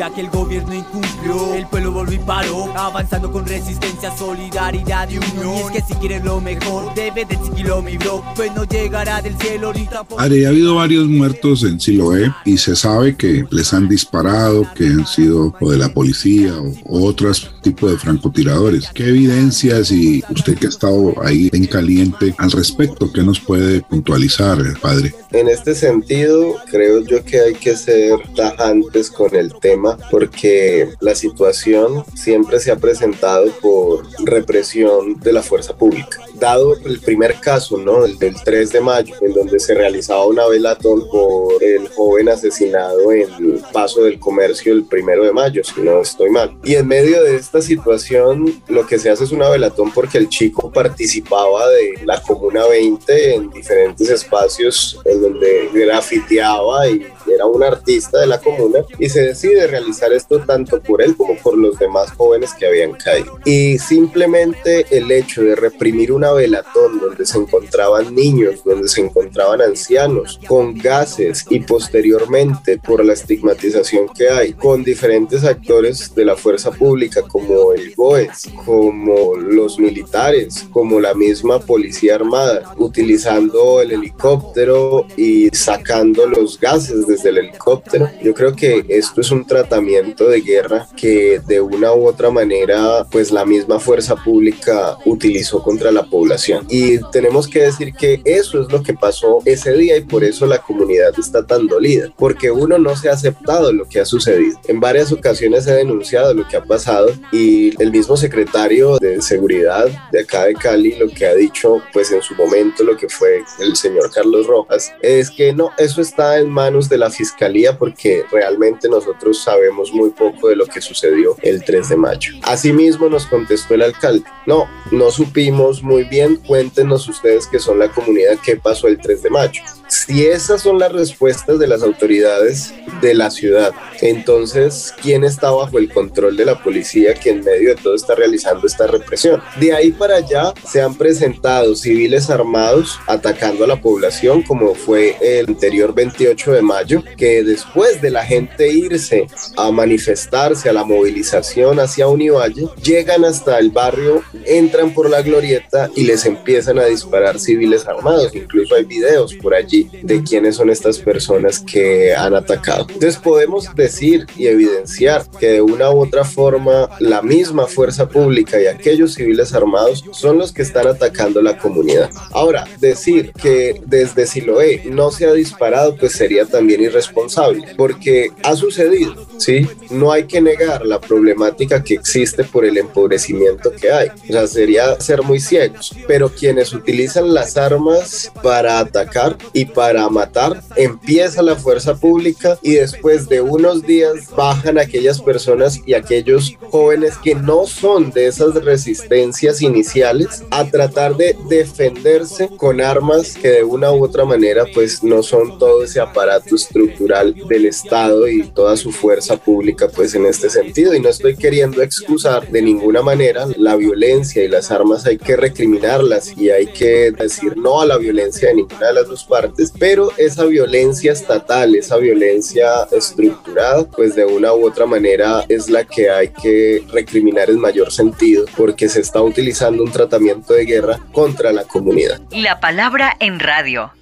ya 0.00 0.08
que 0.08 0.22
el 0.22 0.30
gobierno 0.30 0.74
incumplió. 0.74 1.52
El 1.52 1.66
pueblo 1.66 1.92
volvió 1.92 2.18
y 2.18 2.24
paró, 2.24 2.72
avanzando 2.74 3.30
con 3.30 3.44
resistencia, 3.44 4.10
solidaridad 4.16 5.10
y 5.10 5.18
unión. 5.18 5.74
Y 5.74 5.76
es 5.76 5.84
que 5.84 5.92
si 5.92 6.00
quieres 6.00 6.24
lo 6.24 6.40
mejor, 6.40 6.94
debe 6.94 7.26
de 7.26 7.36
seguirlo 7.36 7.82
mi 7.82 7.98
bro, 7.98 8.24
pues 8.34 8.50
no 8.54 8.64
llegará 8.64 9.20
del 9.20 9.36
cielo 9.36 9.74
ni 9.74 9.84
tampoco. 9.84 10.18
ha 10.18 10.24
habido 10.24 10.76
varios 10.76 11.06
muertos 11.06 11.64
en 11.64 11.78
Siloé 11.78 12.32
y 12.46 12.56
se 12.56 12.76
sabe 12.76 13.14
que 13.14 13.44
les 13.50 13.74
han 13.74 13.88
disparado, 13.88 14.66
que 14.74 14.86
han 14.86 15.06
sido 15.06 15.54
o 15.60 15.70
de 15.70 15.76
la 15.76 15.92
policía 15.92 16.54
o, 16.58 17.04
otros 17.06 17.50
tipos 17.60 17.90
de 17.90 17.98
francotiradores. 17.98 18.88
¿Qué 18.94 19.06
evidencias 19.06 19.90
y 19.90 20.24
usted 20.30 20.56
que 20.56 20.64
ha 20.64 20.70
estado 20.70 21.12
ahí 21.22 21.50
en 21.52 21.66
caliente 21.66 22.34
al 22.38 22.50
respecto, 22.52 23.12
qué 23.12 23.22
nos 23.22 23.38
puede 23.38 23.82
puntualizar, 23.82 24.56
padre? 24.80 25.14
En 25.32 25.48
este 25.48 25.74
sentido, 25.74 26.56
creo 26.70 27.04
yo 27.04 27.22
que 27.22 27.38
hay 27.40 27.54
que 27.54 27.76
ser 27.76 28.18
tajantes 28.34 29.10
con 29.10 29.34
el 29.34 29.52
tema 29.60 29.89
porque 30.10 30.88
la 31.00 31.14
situación 31.14 32.04
siempre 32.14 32.60
se 32.60 32.70
ha 32.70 32.76
presentado 32.76 33.46
por 33.60 34.04
represión 34.24 35.18
de 35.20 35.32
la 35.32 35.42
fuerza 35.42 35.76
pública. 35.76 36.20
Dado 36.34 36.76
el 36.84 37.00
primer 37.00 37.40
caso, 37.40 37.78
¿no? 37.78 38.04
El 38.04 38.18
del 38.18 38.36
3 38.42 38.72
de 38.72 38.80
mayo, 38.80 39.14
en 39.20 39.32
donde 39.32 39.58
se 39.60 39.74
realizaba 39.74 40.26
una 40.26 40.46
velatón 40.46 41.08
por 41.10 41.62
el 41.62 41.88
joven 41.88 42.28
asesinado 42.28 43.12
en 43.12 43.32
el 43.34 43.62
Paso 43.72 44.02
del 44.02 44.18
Comercio 44.18 44.72
el 44.72 44.84
primero 44.84 45.24
de 45.24 45.32
mayo, 45.32 45.62
si 45.64 45.80
no 45.80 46.00
estoy 46.00 46.30
mal. 46.30 46.56
Y 46.64 46.74
en 46.74 46.86
medio 46.86 47.22
de 47.22 47.36
esta 47.36 47.60
situación, 47.62 48.62
lo 48.68 48.86
que 48.86 48.98
se 48.98 49.10
hace 49.10 49.24
es 49.24 49.32
una 49.32 49.48
velatón 49.48 49.92
porque 49.92 50.18
el 50.18 50.28
chico 50.28 50.70
participaba 50.72 51.68
de 51.68 52.00
la 52.04 52.20
Comuna 52.22 52.66
20 52.66 53.34
en 53.34 53.50
diferentes 53.50 54.08
espacios 54.08 54.98
en 55.04 55.22
donde 55.22 55.68
grafiteaba 55.72 56.88
y 56.88 57.06
era 57.34 57.46
un 57.46 57.62
artista 57.62 58.18
de 58.20 58.26
la 58.26 58.40
comuna 58.40 58.80
y 58.98 59.08
se 59.08 59.22
decide 59.22 59.66
realizar 59.66 60.12
esto 60.12 60.40
tanto 60.40 60.80
por 60.80 61.02
él 61.02 61.16
como 61.16 61.36
por 61.36 61.56
los 61.56 61.78
demás 61.78 62.12
jóvenes 62.12 62.54
que 62.54 62.66
habían 62.66 62.92
caído. 62.92 63.38
Y 63.44 63.78
simplemente 63.78 64.86
el 64.90 65.10
hecho 65.10 65.42
de 65.42 65.56
reprimir 65.56 66.12
una 66.12 66.32
velatón 66.32 67.00
donde 67.00 67.26
se 67.26 67.38
encontraban 67.38 68.14
niños, 68.14 68.62
donde 68.64 68.88
se 68.88 69.00
encontraban 69.00 69.60
ancianos, 69.60 70.40
con 70.46 70.74
gases 70.74 71.44
y 71.48 71.60
posteriormente 71.60 72.78
por 72.78 73.04
la 73.04 73.12
estigmatización 73.12 74.08
que 74.08 74.28
hay 74.28 74.52
con 74.52 74.84
diferentes 74.84 75.44
actores 75.44 76.14
de 76.14 76.24
la 76.24 76.36
fuerza 76.36 76.70
pública 76.70 77.22
como 77.22 77.72
el 77.72 77.94
GOES, 77.94 78.50
como 78.64 79.36
los 79.36 79.78
militares, 79.78 80.66
como 80.72 81.00
la 81.00 81.14
misma 81.14 81.60
policía 81.60 82.16
armada, 82.16 82.74
utilizando 82.76 83.80
el 83.80 83.92
helicóptero 83.92 85.06
y 85.16 85.48
sacando 85.50 86.26
los 86.26 86.58
gases 86.58 87.06
desde 87.20 87.30
el 87.30 87.38
helicóptero. 87.38 88.08
Yo 88.22 88.34
creo 88.34 88.54
que 88.54 88.84
esto 88.88 89.20
es 89.20 89.30
un 89.30 89.46
tratamiento 89.46 90.28
de 90.28 90.40
guerra 90.40 90.86
que 90.96 91.40
de 91.46 91.60
una 91.60 91.92
u 91.92 92.06
otra 92.06 92.30
manera 92.30 93.06
pues 93.10 93.30
la 93.30 93.44
misma 93.44 93.78
fuerza 93.78 94.16
pública 94.16 94.96
utilizó 95.04 95.62
contra 95.62 95.90
la 95.90 96.04
población. 96.04 96.66
Y 96.68 96.98
tenemos 97.10 97.46
que 97.46 97.62
decir 97.62 97.92
que 97.94 98.20
eso 98.24 98.62
es 98.62 98.72
lo 98.72 98.82
que 98.82 98.94
pasó 98.94 99.40
ese 99.44 99.72
día 99.74 99.96
y 99.96 100.02
por 100.02 100.24
eso 100.24 100.46
la 100.46 100.58
comunidad 100.58 101.12
está 101.18 101.46
tan 101.46 101.66
dolida, 101.66 102.12
porque 102.16 102.50
uno 102.50 102.78
no 102.78 102.96
se 102.96 103.08
ha 103.08 103.12
aceptado 103.12 103.72
lo 103.72 103.86
que 103.86 104.00
ha 104.00 104.04
sucedido. 104.04 104.58
En 104.66 104.80
varias 104.80 105.12
ocasiones 105.12 105.66
ha 105.68 105.74
denunciado 105.74 106.34
lo 106.34 106.46
que 106.46 106.56
ha 106.56 106.64
pasado 106.64 107.12
y 107.32 107.80
el 107.82 107.90
mismo 107.90 108.16
secretario 108.16 108.98
de 108.98 109.20
seguridad 109.20 109.88
de 110.12 110.20
acá 110.20 110.44
de 110.44 110.54
Cali 110.54 110.94
lo 110.96 111.08
que 111.08 111.26
ha 111.26 111.34
dicho 111.34 111.82
pues 111.92 112.10
en 112.12 112.22
su 112.22 112.34
momento 112.34 112.82
lo 112.84 112.96
que 112.96 113.08
fue 113.08 113.42
el 113.60 113.76
señor 113.76 114.10
Carlos 114.12 114.46
Rojas 114.46 114.92
es 115.02 115.30
que 115.30 115.52
no, 115.52 115.70
eso 115.78 116.00
está 116.00 116.38
en 116.38 116.48
manos 116.48 116.88
de 116.88 116.98
la 116.98 117.09
fiscalía 117.10 117.76
porque 117.76 118.24
realmente 118.30 118.88
nosotros 118.88 119.42
sabemos 119.42 119.92
muy 119.92 120.10
poco 120.10 120.48
de 120.48 120.56
lo 120.56 120.66
que 120.66 120.80
sucedió 120.80 121.36
el 121.42 121.64
3 121.64 121.88
de 121.90 121.96
mayo. 121.96 122.32
Asimismo 122.42 123.08
nos 123.08 123.26
contestó 123.26 123.74
el 123.74 123.82
alcalde, 123.82 124.24
no, 124.46 124.68
no 124.90 125.10
supimos 125.10 125.82
muy 125.82 126.04
bien, 126.04 126.36
cuéntenos 126.36 127.08
ustedes 127.08 127.46
que 127.46 127.58
son 127.58 127.78
la 127.78 127.88
comunidad 127.88 128.38
qué 128.42 128.56
pasó 128.56 128.88
el 128.88 128.98
3 128.98 129.22
de 129.22 129.30
mayo. 129.30 129.62
Si 129.90 130.24
esas 130.24 130.62
son 130.62 130.78
las 130.78 130.92
respuestas 130.92 131.58
de 131.58 131.66
las 131.66 131.82
autoridades 131.82 132.72
de 133.02 133.12
la 133.12 133.28
ciudad, 133.28 133.72
entonces, 134.00 134.94
¿quién 135.02 135.24
está 135.24 135.50
bajo 135.50 135.78
el 135.78 135.92
control 135.92 136.36
de 136.36 136.44
la 136.44 136.62
policía 136.62 137.14
que 137.14 137.30
en 137.30 137.40
medio 137.40 137.70
de 137.70 137.82
todo 137.82 137.96
está 137.96 138.14
realizando 138.14 138.68
esta 138.68 138.86
represión? 138.86 139.42
De 139.58 139.72
ahí 139.72 139.90
para 139.90 140.16
allá 140.16 140.54
se 140.64 140.80
han 140.80 140.94
presentado 140.94 141.74
civiles 141.74 142.30
armados 142.30 143.00
atacando 143.08 143.64
a 143.64 143.66
la 143.66 143.80
población, 143.80 144.42
como 144.42 144.76
fue 144.76 145.16
el 145.20 145.48
anterior 145.48 145.92
28 145.92 146.52
de 146.52 146.62
mayo, 146.62 147.02
que 147.16 147.42
después 147.42 148.00
de 148.00 148.10
la 148.10 148.24
gente 148.24 148.72
irse 148.72 149.26
a 149.56 149.72
manifestarse 149.72 150.68
a 150.68 150.72
la 150.72 150.84
movilización 150.84 151.80
hacia 151.80 152.06
Univalle, 152.06 152.68
llegan 152.80 153.24
hasta 153.24 153.58
el 153.58 153.70
barrio, 153.70 154.22
entran 154.46 154.94
por 154.94 155.10
la 155.10 155.20
glorieta 155.22 155.90
y 155.96 156.04
les 156.04 156.24
empiezan 156.26 156.78
a 156.78 156.84
disparar 156.84 157.40
civiles 157.40 157.88
armados. 157.88 158.32
Incluso 158.36 158.76
hay 158.76 158.84
videos 158.84 159.34
por 159.34 159.52
allí 159.52 159.79
de 160.02 160.22
quiénes 160.22 160.56
son 160.56 160.70
estas 160.70 160.98
personas 160.98 161.60
que 161.60 162.14
han 162.14 162.34
atacado. 162.34 162.86
Entonces 162.88 163.16
podemos 163.16 163.74
decir 163.74 164.26
y 164.36 164.46
evidenciar 164.46 165.24
que 165.38 165.48
de 165.48 165.60
una 165.62 165.90
u 165.90 166.00
otra 166.00 166.24
forma 166.24 166.88
la 166.98 167.22
misma 167.22 167.66
fuerza 167.66 168.08
pública 168.08 168.60
y 168.60 168.66
aquellos 168.66 169.14
civiles 169.14 169.54
armados 169.54 170.04
son 170.12 170.38
los 170.38 170.52
que 170.52 170.62
están 170.62 170.86
atacando 170.86 171.42
la 171.42 171.58
comunidad. 171.58 172.10
Ahora, 172.32 172.66
decir 172.80 173.32
que 173.32 173.80
desde 173.86 174.26
Siloé 174.26 174.82
no 174.86 175.10
se 175.10 175.26
ha 175.26 175.32
disparado 175.32 175.96
pues 175.96 176.12
sería 176.12 176.46
también 176.46 176.82
irresponsable 176.82 177.62
porque 177.76 178.30
ha 178.42 178.56
sucedido, 178.56 179.14
¿sí? 179.38 179.68
No 179.90 180.12
hay 180.12 180.24
que 180.24 180.40
negar 180.40 180.84
la 180.84 181.00
problemática 181.00 181.82
que 181.82 181.94
existe 181.94 182.44
por 182.44 182.64
el 182.64 182.78
empobrecimiento 182.78 183.72
que 183.72 183.90
hay. 183.90 184.08
O 184.28 184.32
sea, 184.32 184.46
sería 184.46 185.00
ser 185.00 185.22
muy 185.22 185.40
ciegos, 185.40 185.94
pero 186.06 186.28
quienes 186.28 186.72
utilizan 186.72 187.32
las 187.32 187.56
armas 187.56 188.30
para 188.42 188.78
atacar 188.78 189.36
y 189.52 189.66
para 189.74 190.08
matar, 190.08 190.62
empieza 190.76 191.42
la 191.42 191.56
fuerza 191.56 191.94
pública 191.94 192.58
y 192.62 192.74
después 192.74 193.28
de 193.28 193.40
unos 193.40 193.82
días 193.82 194.28
bajan 194.36 194.78
aquellas 194.78 195.20
personas 195.20 195.80
y 195.86 195.94
aquellos 195.94 196.56
jóvenes 196.70 197.16
que 197.22 197.34
no 197.34 197.66
son 197.66 198.10
de 198.10 198.26
esas 198.26 198.54
resistencias 198.54 199.62
iniciales 199.62 200.44
a 200.50 200.64
tratar 200.64 201.16
de 201.16 201.36
defenderse 201.48 202.48
con 202.56 202.80
armas 202.80 203.34
que 203.34 203.48
de 203.48 203.64
una 203.64 203.92
u 203.92 204.04
otra 204.04 204.24
manera 204.24 204.64
pues 204.72 205.02
no 205.02 205.22
son 205.22 205.58
todo 205.58 205.84
ese 205.84 206.00
aparato 206.00 206.54
estructural 206.54 207.34
del 207.48 207.66
Estado 207.66 208.28
y 208.28 208.42
toda 208.42 208.76
su 208.76 208.92
fuerza 208.92 209.36
pública 209.36 209.88
pues 209.88 210.14
en 210.14 210.26
este 210.26 210.50
sentido. 210.50 210.94
Y 210.94 211.00
no 211.00 211.08
estoy 211.08 211.36
queriendo 211.36 211.82
excusar 211.82 212.48
de 212.50 212.62
ninguna 212.62 213.02
manera 213.02 213.46
la 213.56 213.76
violencia 213.76 214.42
y 214.42 214.48
las 214.48 214.70
armas. 214.70 215.06
Hay 215.06 215.18
que 215.18 215.36
recriminarlas 215.36 216.36
y 216.36 216.50
hay 216.50 216.66
que 216.66 217.12
decir 217.12 217.56
no 217.56 217.80
a 217.80 217.86
la 217.86 217.98
violencia 217.98 218.48
de 218.48 218.54
ninguna 218.54 218.88
de 218.88 218.94
las 218.94 219.06
dos 219.06 219.24
partes 219.24 219.59
pero 219.78 220.10
esa 220.16 220.44
violencia 220.44 221.12
estatal, 221.12 221.74
esa 221.74 221.96
violencia 221.98 222.88
estructurada, 222.90 223.84
pues 223.84 224.14
de 224.14 224.24
una 224.24 224.54
u 224.54 224.66
otra 224.66 224.86
manera 224.86 225.44
es 225.48 225.68
la 225.68 225.84
que 225.84 226.10
hay 226.10 226.28
que 226.28 226.82
recriminar 226.92 227.50
en 227.50 227.60
mayor 227.60 227.92
sentido, 227.92 228.44
porque 228.56 228.88
se 228.88 229.00
está 229.00 229.20
utilizando 229.20 229.82
un 229.82 229.92
tratamiento 229.92 230.54
de 230.54 230.64
guerra 230.64 231.00
contra 231.12 231.52
la 231.52 231.64
comunidad. 231.64 232.20
La 232.30 232.60
palabra 232.60 233.16
en 233.20 233.40
radio 233.40 233.92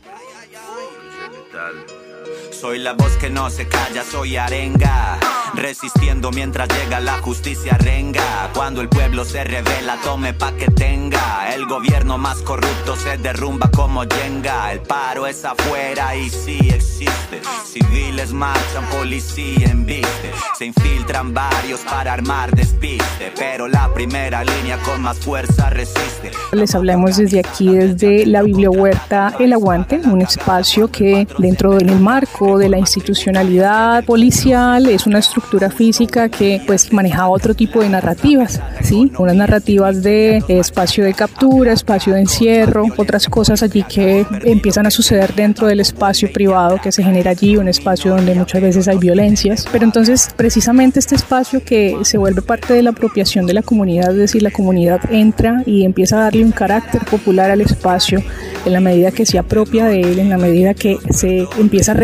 Soy 2.60 2.80
la 2.80 2.92
voz 2.92 3.16
que 3.18 3.30
no 3.30 3.50
se 3.50 3.68
calla, 3.68 4.02
soy 4.02 4.36
arenga. 4.36 5.18
Resistiendo 5.54 6.30
mientras 6.32 6.68
llega 6.68 6.98
la 6.98 7.18
justicia 7.18 7.76
renga. 7.78 8.50
Cuando 8.52 8.80
el 8.80 8.88
pueblo 8.88 9.24
se 9.24 9.44
revela, 9.44 9.96
tome 10.02 10.34
pa' 10.34 10.52
que 10.52 10.66
tenga. 10.66 11.54
El 11.54 11.66
gobierno 11.66 12.18
más 12.18 12.38
corrupto 12.42 12.96
se 12.96 13.16
derrumba 13.18 13.70
como 13.70 14.02
Jenga. 14.02 14.72
El 14.72 14.80
paro 14.80 15.26
es 15.26 15.44
afuera 15.44 16.16
y 16.16 16.30
sí 16.30 16.58
existe. 16.72 17.40
Civiles 17.64 18.32
marchan, 18.32 18.84
policía 18.90 19.68
embiste. 19.68 20.32
Se 20.56 20.66
infiltran 20.66 21.32
varios 21.32 21.80
para 21.80 22.12
armar 22.12 22.50
despiste. 22.50 23.32
Pero 23.38 23.68
la 23.68 23.92
primera 23.94 24.42
línea 24.44 24.78
con 24.78 25.02
más 25.02 25.18
fuerza 25.18 25.70
resiste. 25.70 26.32
Les 26.52 26.74
hablamos 26.74 27.16
desde 27.16 27.40
aquí, 27.40 27.68
desde 27.68 28.26
la 28.26 28.42
Bibliohuerta 28.42 29.34
El 29.38 29.52
Aguante, 29.52 30.00
un 30.04 30.22
espacio 30.22 30.88
que 30.88 31.26
dentro 31.38 31.74
del 31.74 31.98
marco 31.98 32.47
de 32.56 32.68
la 32.68 32.78
institucionalidad 32.78 34.04
policial 34.04 34.86
es 34.86 35.06
una 35.06 35.18
estructura 35.18 35.70
física 35.70 36.28
que 36.28 36.62
pues 36.66 36.92
manejaba 36.92 37.28
otro 37.28 37.54
tipo 37.54 37.80
de 37.80 37.88
narrativas, 37.88 38.60
¿sí? 38.82 39.10
Unas 39.18 39.36
narrativas 39.36 40.02
de 40.02 40.42
espacio 40.48 41.04
de 41.04 41.14
captura, 41.14 41.72
espacio 41.72 42.14
de 42.14 42.20
encierro, 42.20 42.86
otras 42.96 43.26
cosas 43.28 43.62
allí 43.62 43.82
que 43.82 44.24
empiezan 44.44 44.86
a 44.86 44.90
suceder 44.90 45.34
dentro 45.34 45.66
del 45.66 45.80
espacio 45.80 46.32
privado 46.32 46.80
que 46.82 46.92
se 46.92 47.02
genera 47.02 47.32
allí, 47.32 47.56
un 47.56 47.68
espacio 47.68 48.12
donde 48.12 48.34
muchas 48.34 48.62
veces 48.62 48.88
hay 48.88 48.98
violencias. 48.98 49.66
Pero 49.70 49.84
entonces 49.84 50.30
precisamente 50.36 51.00
este 51.00 51.16
espacio 51.16 51.62
que 51.64 51.96
se 52.02 52.18
vuelve 52.18 52.42
parte 52.42 52.72
de 52.72 52.82
la 52.82 52.90
apropiación 52.90 53.46
de 53.46 53.54
la 53.54 53.62
comunidad, 53.62 54.12
es 54.12 54.16
decir, 54.16 54.42
la 54.42 54.50
comunidad 54.50 55.00
entra 55.10 55.62
y 55.66 55.84
empieza 55.84 56.18
a 56.18 56.24
darle 56.24 56.44
un 56.44 56.52
carácter 56.52 57.04
popular 57.04 57.50
al 57.50 57.60
espacio 57.60 58.22
en 58.64 58.72
la 58.72 58.80
medida 58.80 59.10
que 59.10 59.26
se 59.26 59.38
apropia 59.38 59.86
de 59.86 60.00
él, 60.00 60.18
en 60.18 60.28
la 60.28 60.38
medida 60.38 60.74
que 60.74 60.98
se 61.10 61.46
empieza 61.58 61.92
a 61.92 61.94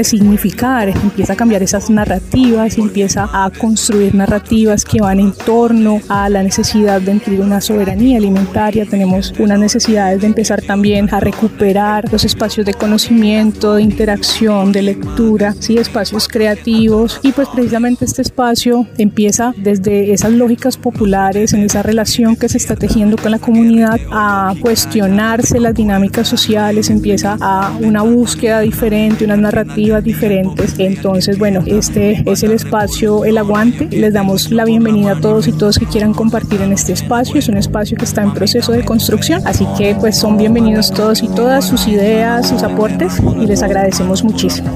empieza 1.03 1.35
a 1.35 1.37
cambiar 1.37 1.63
esas 1.63 1.91
narrativas, 1.91 2.79
empieza 2.79 3.29
a 3.33 3.51
construir 3.51 4.15
narrativas 4.15 4.85
que 4.85 5.01
van 5.01 5.21
en 5.21 5.33
torno 5.33 6.01
a 6.09 6.29
la 6.29 6.43
necesidad 6.43 7.01
de 7.01 7.13
incluir 7.13 7.41
una 7.41 7.61
soberanía 7.61 8.19
alimentaria. 8.19 8.87
Tenemos 8.87 9.33
unas 9.39 9.59
necesidades 9.59 10.21
de 10.21 10.27
empezar 10.27 10.63
también 10.63 11.09
a 11.13 11.21
recuperar 11.21 12.11
los 12.13 12.25
espacios 12.25 12.67
de 12.67 12.75
conocimiento, 12.75 13.75
de 13.75 13.83
interacción, 13.83 14.73
de 14.73 14.83
lectura, 14.83 15.55
¿sí? 15.59 15.79
espacios 15.79 16.29
creativos 16.29 17.21
y 17.23 17.33
pues 17.33 17.49
precisamente 17.49 18.05
este 18.05 18.23
espacio 18.23 18.87
empieza 18.99 19.55
desde 19.57 20.13
esas 20.13 20.33
lógicas 20.33 20.77
populares, 20.77 21.53
en 21.53 21.63
esa 21.63 21.83
relación 21.83 22.37
que 22.37 22.49
se 22.49 22.59
está 22.59 22.77
tejiendo 22.77 23.17
con 23.17 23.31
la 23.31 23.39
comunidad, 23.39 24.01
a 24.11 24.55
cuestionarse 24.61 25.61
las 25.61 25.75
dinámicas 25.75 26.29
sociales, 26.29 26.91
empieza 26.91 27.37
a 27.41 27.77
una 27.81 28.03
búsqueda 28.03 28.61
diferente, 28.61 29.25
unas 29.25 29.39
narrativas 29.39 30.03
diferentes. 30.03 30.24
Entonces, 30.25 31.39
bueno, 31.39 31.63
este 31.67 32.23
es 32.25 32.43
el 32.43 32.53
espacio 32.53 33.25
El 33.25 33.37
Aguante. 33.37 33.89
Les 33.91 34.13
damos 34.15 34.51
la 34.51 34.65
bienvenida 34.65 35.13
a 35.13 35.21
todos 35.21 35.47
y 35.49 35.53
todos 35.53 35.79
que 35.79 35.87
quieran 35.87 36.15
compartir 36.15 36.63
en 36.63 36.73
este 36.73 36.93
espacio. 36.93 37.37
Es 37.37 37.49
un 37.49 37.57
espacio 37.57 37.97
que 37.97 38.05
está 38.05 38.23
en 38.23 38.33
proceso 38.33 38.73
de 38.73 38.85
construcción, 38.85 39.43
así 39.45 39.67
que 39.77 39.95
pues 39.95 40.17
son 40.17 40.39
bienvenidos 40.39 40.91
todos 40.93 41.23
y 41.23 41.29
todas 41.29 41.67
sus 41.67 41.87
ideas, 41.89 42.49
sus 42.49 42.63
aportes 42.63 43.21
y 43.39 43.47
les 43.47 43.63
agradecemos 43.63 44.25
muchísimo. 44.25 44.71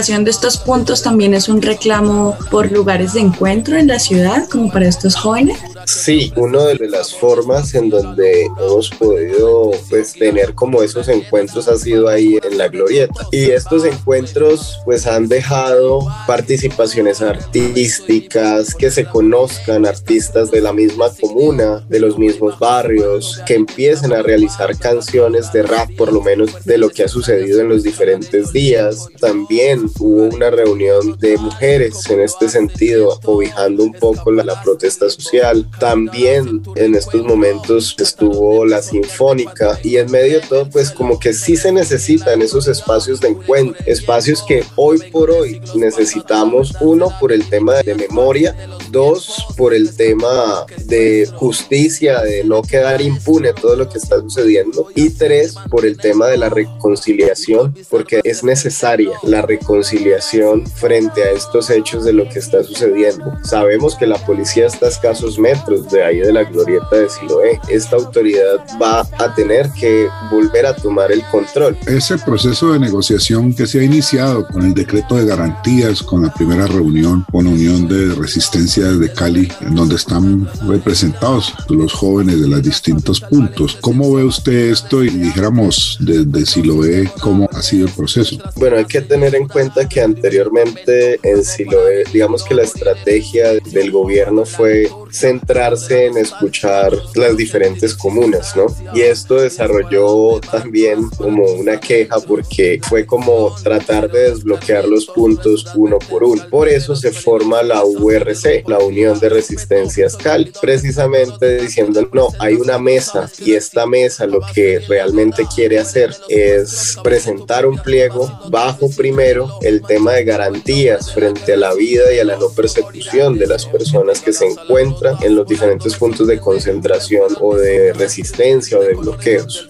Creación 0.00 0.24
de 0.24 0.30
estos 0.30 0.56
puntos 0.56 1.02
también 1.02 1.34
es 1.34 1.50
un 1.50 1.60
reclamo 1.60 2.34
por 2.50 2.72
lugares 2.72 3.12
de 3.12 3.20
encuentro 3.20 3.76
en 3.76 3.88
la 3.88 3.98
ciudad, 3.98 4.48
como 4.48 4.72
para 4.72 4.88
estos 4.88 5.14
jóvenes. 5.14 5.58
Sí, 5.92 6.32
una 6.36 6.66
de 6.66 6.88
las 6.88 7.12
formas 7.12 7.74
en 7.74 7.90
donde 7.90 8.44
hemos 8.44 8.90
podido 8.90 9.72
pues 9.88 10.12
tener 10.12 10.54
como 10.54 10.82
esos 10.82 11.08
encuentros 11.08 11.66
ha 11.66 11.76
sido 11.76 12.08
ahí 12.08 12.38
en 12.44 12.58
la 12.58 12.68
glorieta. 12.68 13.26
Y 13.32 13.50
estos 13.50 13.84
encuentros 13.84 14.78
pues 14.84 15.08
han 15.08 15.26
dejado 15.26 16.06
participaciones 16.28 17.20
artísticas, 17.20 18.76
que 18.76 18.92
se 18.92 19.04
conozcan 19.04 19.84
artistas 19.84 20.52
de 20.52 20.60
la 20.60 20.72
misma 20.72 21.06
comuna, 21.20 21.84
de 21.88 21.98
los 21.98 22.16
mismos 22.16 22.56
barrios, 22.60 23.40
que 23.44 23.54
empiecen 23.54 24.12
a 24.12 24.22
realizar 24.22 24.78
canciones 24.78 25.52
de 25.52 25.64
rap 25.64 25.90
por 25.96 26.12
lo 26.12 26.22
menos 26.22 26.64
de 26.64 26.78
lo 26.78 26.90
que 26.90 27.02
ha 27.02 27.08
sucedido 27.08 27.60
en 27.60 27.68
los 27.68 27.82
diferentes 27.82 28.52
días. 28.52 29.08
También 29.18 29.90
hubo 29.98 30.34
una 30.34 30.50
reunión 30.50 31.18
de 31.18 31.36
mujeres 31.36 32.08
en 32.08 32.20
este 32.20 32.48
sentido, 32.48 33.18
cobijando 33.24 33.82
un 33.82 33.92
poco 33.92 34.30
la, 34.30 34.44
la 34.44 34.62
protesta 34.62 35.10
social 35.10 35.66
también 35.80 36.62
en 36.76 36.94
estos 36.94 37.24
momentos 37.24 37.96
estuvo 37.98 38.64
la 38.64 38.82
Sinfónica 38.82 39.80
y 39.82 39.96
en 39.96 40.10
medio 40.10 40.40
de 40.40 40.46
todo 40.46 40.70
pues 40.70 40.90
como 40.90 41.18
que 41.18 41.32
sí 41.32 41.56
se 41.56 41.72
necesitan 41.72 42.42
esos 42.42 42.68
espacios 42.68 43.20
de 43.20 43.28
encuentro, 43.28 43.82
espacios 43.86 44.44
que 44.46 44.62
hoy 44.76 44.98
por 45.10 45.30
hoy 45.30 45.60
necesitamos, 45.74 46.74
uno 46.80 47.12
por 47.18 47.32
el 47.32 47.48
tema 47.48 47.76
de 47.76 47.94
memoria, 47.94 48.54
dos 48.90 49.46
por 49.56 49.74
el 49.74 49.96
tema 49.96 50.66
de 50.84 51.28
justicia, 51.34 52.20
de 52.20 52.44
no 52.44 52.62
quedar 52.62 53.00
impune 53.00 53.52
todo 53.54 53.74
lo 53.74 53.88
que 53.88 53.98
está 53.98 54.20
sucediendo 54.20 54.88
y 54.94 55.10
tres 55.10 55.54
por 55.70 55.86
el 55.86 55.96
tema 55.96 56.26
de 56.26 56.36
la 56.36 56.50
reconciliación, 56.50 57.74
porque 57.88 58.20
es 58.22 58.44
necesaria 58.44 59.12
la 59.22 59.42
reconciliación 59.42 60.66
frente 60.66 61.24
a 61.24 61.30
estos 61.30 61.70
hechos 61.70 62.04
de 62.04 62.12
lo 62.12 62.28
que 62.28 62.38
está 62.38 62.62
sucediendo. 62.62 63.32
Sabemos 63.42 63.96
que 63.96 64.06
la 64.06 64.18
policía 64.26 64.66
está 64.66 64.86
a 64.86 64.90
escasos 64.90 65.38
metros 65.38 65.59
de 65.66 66.04
ahí 66.04 66.18
de 66.18 66.32
la 66.32 66.44
glorieta 66.44 66.96
de 66.96 67.08
Siloé. 67.08 67.60
Esta 67.68 67.96
autoridad 67.96 68.66
va 68.80 69.00
a 69.18 69.34
tener 69.34 69.70
que 69.78 70.08
volver 70.30 70.66
a 70.66 70.74
tomar 70.74 71.12
el 71.12 71.22
control. 71.30 71.76
Ese 71.86 72.18
proceso 72.18 72.72
de 72.72 72.78
negociación 72.78 73.54
que 73.54 73.66
se 73.66 73.80
ha 73.80 73.82
iniciado 73.82 74.46
con 74.46 74.64
el 74.64 74.74
decreto 74.74 75.16
de 75.16 75.26
garantías, 75.26 76.02
con 76.02 76.22
la 76.22 76.32
primera 76.32 76.66
reunión 76.66 77.24
con 77.30 77.44
la 77.44 77.50
Unión 77.50 77.88
de 77.88 78.14
Resistencia 78.14 78.84
de 78.84 79.12
Cali, 79.12 79.50
en 79.60 79.74
donde 79.74 79.96
están 79.96 80.48
representados 80.66 81.54
los 81.68 81.92
jóvenes 81.92 82.40
de 82.40 82.48
los 82.48 82.62
distintos 82.62 83.20
puntos. 83.20 83.78
¿Cómo 83.80 84.14
ve 84.14 84.24
usted 84.24 84.70
esto 84.70 85.04
y 85.04 85.08
dijéramos 85.08 85.98
desde 86.00 86.46
Siloé 86.46 87.10
cómo 87.20 87.48
ha 87.52 87.62
sido 87.62 87.86
el 87.86 87.92
proceso? 87.92 88.36
Bueno, 88.56 88.76
hay 88.76 88.84
que 88.84 89.00
tener 89.00 89.34
en 89.34 89.48
cuenta 89.48 89.88
que 89.88 90.00
anteriormente 90.00 91.18
en 91.22 91.44
Siloé, 91.44 92.04
digamos 92.12 92.44
que 92.44 92.54
la 92.54 92.62
estrategia 92.62 93.52
del 93.72 93.90
gobierno 93.90 94.44
fue 94.44 94.90
centrarse 95.10 96.06
en 96.06 96.16
escuchar 96.16 96.92
las 97.14 97.36
diferentes 97.36 97.94
comunas, 97.94 98.56
¿no? 98.56 98.66
Y 98.94 99.02
esto 99.02 99.36
desarrolló 99.36 100.40
también 100.40 101.08
como 101.10 101.44
una 101.44 101.78
queja 101.78 102.20
porque 102.20 102.80
fue 102.82 103.06
como 103.06 103.54
tratar 103.62 104.10
de 104.10 104.30
desbloquear 104.30 104.86
los 104.86 105.06
puntos 105.06 105.66
uno 105.74 105.98
por 105.98 106.24
uno. 106.24 106.42
Por 106.50 106.68
eso 106.68 106.96
se 106.96 107.12
forma 107.12 107.62
la 107.62 107.84
URC, 107.84 108.64
la 108.66 108.78
Unión 108.78 109.18
de 109.18 109.28
Resistencias 109.28 110.16
Cali, 110.16 110.52
precisamente 110.60 111.60
diciendo, 111.62 112.08
no, 112.12 112.28
hay 112.38 112.54
una 112.54 112.78
mesa 112.78 113.30
y 113.38 113.54
esta 113.54 113.86
mesa 113.86 114.26
lo 114.26 114.40
que 114.54 114.80
realmente 114.80 115.44
quiere 115.54 115.78
hacer 115.78 116.14
es 116.28 116.96
presentar 117.02 117.66
un 117.66 117.78
pliego 117.78 118.30
bajo 118.48 118.90
primero 118.90 119.48
el 119.62 119.82
tema 119.82 120.12
de 120.12 120.24
garantías 120.24 121.12
frente 121.12 121.54
a 121.54 121.56
la 121.56 121.74
vida 121.74 122.12
y 122.12 122.18
a 122.18 122.24
la 122.24 122.36
no 122.36 122.50
persecución 122.50 123.38
de 123.38 123.46
las 123.46 123.66
personas 123.66 124.20
que 124.20 124.32
se 124.32 124.46
encuentran 124.46 124.99
en 125.22 125.34
los 125.34 125.46
diferentes 125.46 125.96
puntos 125.96 126.26
de 126.26 126.38
concentración 126.38 127.36
o 127.40 127.56
de 127.56 127.92
resistencia 127.92 128.78
o 128.78 128.82
de 128.82 128.94
bloqueos. 128.94 129.68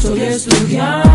Soy 0.00 0.20
estudiante 0.22 1.05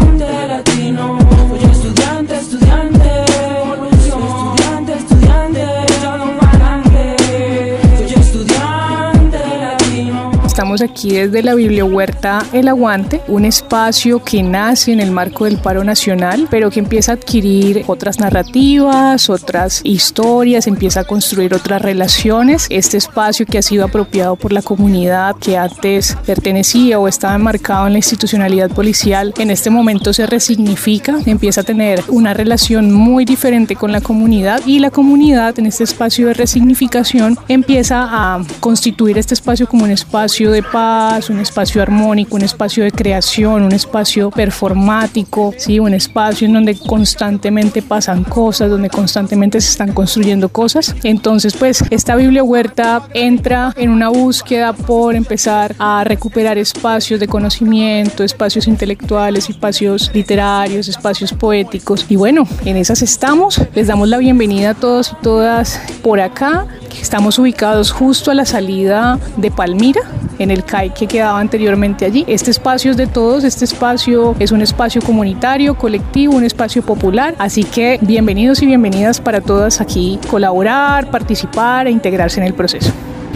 Estamos 10.72 10.90
aquí 10.90 11.12
desde 11.12 11.44
la 11.44 11.54
Bibliohuerta 11.54 12.46
El 12.54 12.70
Aguante, 12.70 13.20
un 13.28 13.44
espacio 13.44 14.24
que 14.24 14.42
nace 14.42 14.94
en 14.94 15.02
el 15.02 15.12
marco 15.12 15.44
del 15.44 15.58
paro 15.58 15.84
nacional, 15.84 16.48
pero 16.50 16.70
que 16.70 16.80
empieza 16.80 17.12
a 17.12 17.16
adquirir 17.16 17.84
otras 17.88 18.22
narrativas, 18.22 19.30
otras 19.30 19.82
historias, 19.84 20.68
empieza 20.68 21.02
a 21.02 21.04
construir 21.04 21.54
otras 21.54 21.82
relaciones. 21.82 22.68
Este 22.70 22.96
espacio 22.96 23.46
que 23.46 23.58
ha 23.58 23.62
sido 23.62 23.84
apropiado 23.84 24.38
por 24.38 24.54
la 24.54 24.62
comunidad 24.62 25.36
que 25.36 25.58
antes 25.58 26.16
pertenecía 26.26 27.00
o 27.00 27.10
estaba 27.10 27.36
enmarcado 27.36 27.88
en 27.88 27.92
la 27.92 28.00
institucionalidad 28.00 28.70
policial, 28.70 29.34
en 29.40 29.52
este 29.52 29.70
momento 29.70 30.14
se 30.14 30.26
resignifica, 30.26 31.18
empieza 31.26 31.62
a 31.62 31.64
tener 31.66 32.02
una 32.08 32.34
relación 32.34 32.94
muy 32.94 33.26
diferente 33.26 33.76
con 33.76 33.92
la 33.92 34.00
comunidad 34.00 34.62
y 34.66 34.80
la 34.80 34.90
comunidad 34.90 35.60
en 35.60 35.66
este 35.66 35.84
espacio 35.84 36.28
de 36.28 36.34
resignificación 36.34 37.38
empieza 37.50 38.08
a 38.10 38.42
constituir 38.62 39.18
este 39.18 39.34
espacio 39.34 39.68
como 39.68 39.84
un 39.84 39.92
espacio 39.92 40.50
de 40.50 40.61
paz, 40.64 41.30
un 41.30 41.40
espacio 41.40 41.82
armónico, 41.82 42.36
un 42.36 42.44
espacio 42.44 42.84
de 42.84 42.92
creación, 42.92 43.64
un 43.64 43.72
espacio 43.72 44.32
performático, 44.32 45.54
¿sí? 45.58 45.80
un 45.80 45.94
espacio 45.94 46.48
en 46.48 46.54
donde 46.54 46.78
constantemente 46.78 47.82
pasan 47.82 48.24
cosas, 48.24 48.70
donde 48.70 48.90
constantemente 48.90 49.60
se 49.62 49.70
están 49.72 49.94
construyendo 49.94 50.50
cosas. 50.50 50.96
Entonces, 51.04 51.56
pues 51.56 51.84
esta 51.90 52.16
Biblia 52.16 52.44
Huerta 52.44 53.04
entra 53.14 53.74
en 53.78 53.90
una 53.90 54.10
búsqueda 54.10 54.74
por 54.74 55.16
empezar 55.16 55.76
a 55.80 56.04
recuperar 56.04 56.58
espacios 56.58 57.20
de 57.20 57.28
conocimiento, 57.28 58.24
espacios 58.24 58.68
intelectuales, 58.68 59.50
espacios 59.50 60.12
literarios, 60.14 60.88
espacios 60.88 61.34
poéticos. 61.34 62.06
Y 62.10 62.16
bueno, 62.16 62.48
en 62.66 62.78
esas 62.78 63.02
estamos. 63.02 63.62
Les 63.74 63.88
damos 63.88 64.10
la 64.10 64.18
bienvenida 64.18 64.72
a 64.72 64.74
todos 64.74 65.12
y 65.12 65.24
todas 65.24 65.82
por 66.04 66.20
acá. 66.20 66.68
Estamos 67.02 67.40
ubicados 67.40 67.92
justo 67.92 68.32
a 68.32 68.34
la 68.34 68.46
salida 68.46 69.20
de 69.38 69.50
Palmira, 69.50 70.02
en 70.40 70.51
el 70.52 70.64
CAI 70.64 70.94
que 70.94 71.08
quedaba 71.08 71.40
anteriormente 71.40 72.06
allí. 72.06 72.24
Este 72.28 72.52
espacio 72.52 72.92
es 72.92 72.98
de 72.98 73.08
todos, 73.08 73.44
este 73.44 73.66
espacio 73.66 74.36
es 74.40 74.52
un 74.52 74.62
espacio 74.62 75.02
comunitario, 75.02 75.76
colectivo, 75.76 76.36
un 76.36 76.44
espacio 76.44 76.84
popular, 76.84 77.36
así 77.40 77.64
que 77.64 78.00
bienvenidos 78.02 78.62
y 78.62 78.66
bienvenidas 78.66 79.22
para 79.22 79.42
todas 79.42 79.82
aquí 79.82 80.20
colaborar, 80.30 81.10
participar 81.10 81.88
e 81.88 81.92
integrarse 81.92 82.40
en 82.40 82.48
el 82.48 82.54
proceso. 82.54 82.92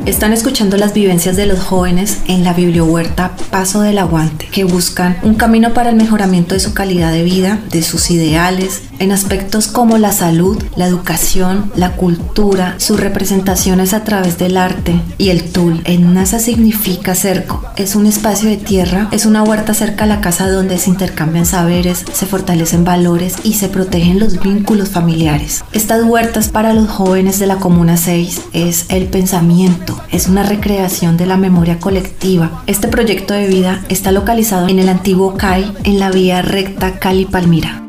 Están 0.05 0.33
escuchando 0.33 0.77
las 0.77 0.93
vivencias 0.93 1.35
de 1.35 1.47
los 1.47 1.59
jóvenes 1.59 2.19
en 2.27 2.43
la 2.43 2.53
Bibliohuerta 2.53 3.31
Paso 3.49 3.81
del 3.81 3.97
Aguante, 3.97 4.47
que 4.51 4.63
buscan 4.63 5.17
un 5.23 5.33
camino 5.33 5.73
para 5.73 5.89
el 5.89 5.95
mejoramiento 5.95 6.53
de 6.53 6.59
su 6.59 6.75
calidad 6.75 7.11
de 7.11 7.23
vida, 7.23 7.59
de 7.71 7.81
sus 7.81 8.11
ideales, 8.11 8.83
en 8.99 9.11
aspectos 9.11 9.67
como 9.67 9.97
la 9.97 10.11
salud, 10.11 10.61
la 10.75 10.87
educación, 10.87 11.71
la 11.75 11.93
cultura, 11.95 12.75
sus 12.77 12.99
representaciones 12.99 13.93
a 13.93 14.03
través 14.03 14.37
del 14.37 14.57
arte 14.57 14.99
y 15.17 15.29
el 15.29 15.43
tul. 15.43 15.81
En 15.85 16.13
NASA 16.13 16.39
significa 16.39 17.15
cerco. 17.15 17.61
Es 17.75 17.95
un 17.95 18.05
espacio 18.05 18.49
de 18.49 18.57
tierra, 18.57 19.07
es 19.11 19.25
una 19.25 19.43
huerta 19.43 19.73
cerca 19.73 20.05
a 20.05 20.07
la 20.07 20.21
casa 20.21 20.49
donde 20.49 20.77
se 20.77 20.89
intercambian 20.89 21.45
saberes, 21.45 22.05
se 22.13 22.25
fortalecen 22.25 22.83
valores 22.83 23.35
y 23.43 23.53
se 23.53 23.69
protegen 23.69 24.19
los 24.19 24.41
vínculos 24.41 24.89
familiares. 24.89 25.63
Estas 25.71 26.03
huertas 26.03 26.49
para 26.49 26.73
los 26.73 26.89
jóvenes 26.89 27.39
de 27.39 27.47
la 27.47 27.57
Comuna 27.57 27.97
6 27.97 28.41
es 28.53 28.85
el 28.89 29.07
pensamiento, 29.07 30.01
es 30.11 30.27
una 30.27 30.43
recreación 30.43 31.17
de 31.17 31.25
la 31.25 31.37
memoria 31.37 31.79
colectiva. 31.79 32.63
Este 32.67 32.87
proyecto 32.87 33.33
de 33.33 33.47
vida 33.47 33.81
está 33.89 34.11
localizado 34.11 34.67
en 34.67 34.79
el 34.79 34.89
antiguo 34.89 35.35
CAI 35.35 35.73
en 35.83 35.99
la 35.99 36.11
vía 36.11 36.41
recta 36.41 36.99
Cali-Palmira. 36.99 37.84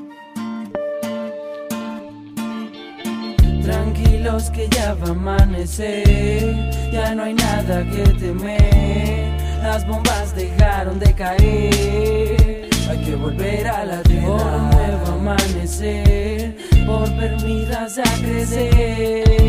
A 5.06 5.10
amanecer, 5.10 6.90
ya 6.92 7.14
no 7.14 7.24
hay 7.24 7.34
nada 7.34 7.84
que 7.84 8.02
temer, 8.14 9.40
las 9.62 9.86
bombas 9.86 10.34
dejaron 10.34 10.98
de 10.98 11.12
caer, 11.14 12.68
hay 12.88 13.04
que 13.04 13.14
volver 13.14 13.66
a 13.68 13.84
la 13.84 14.02
tierra, 14.02 14.70
nuevo 14.72 15.06
amanecer, 15.12 16.56
por 16.86 17.08
ver 17.16 17.36
vidas 17.42 17.98
a 17.98 18.04
crecer, 18.20 19.45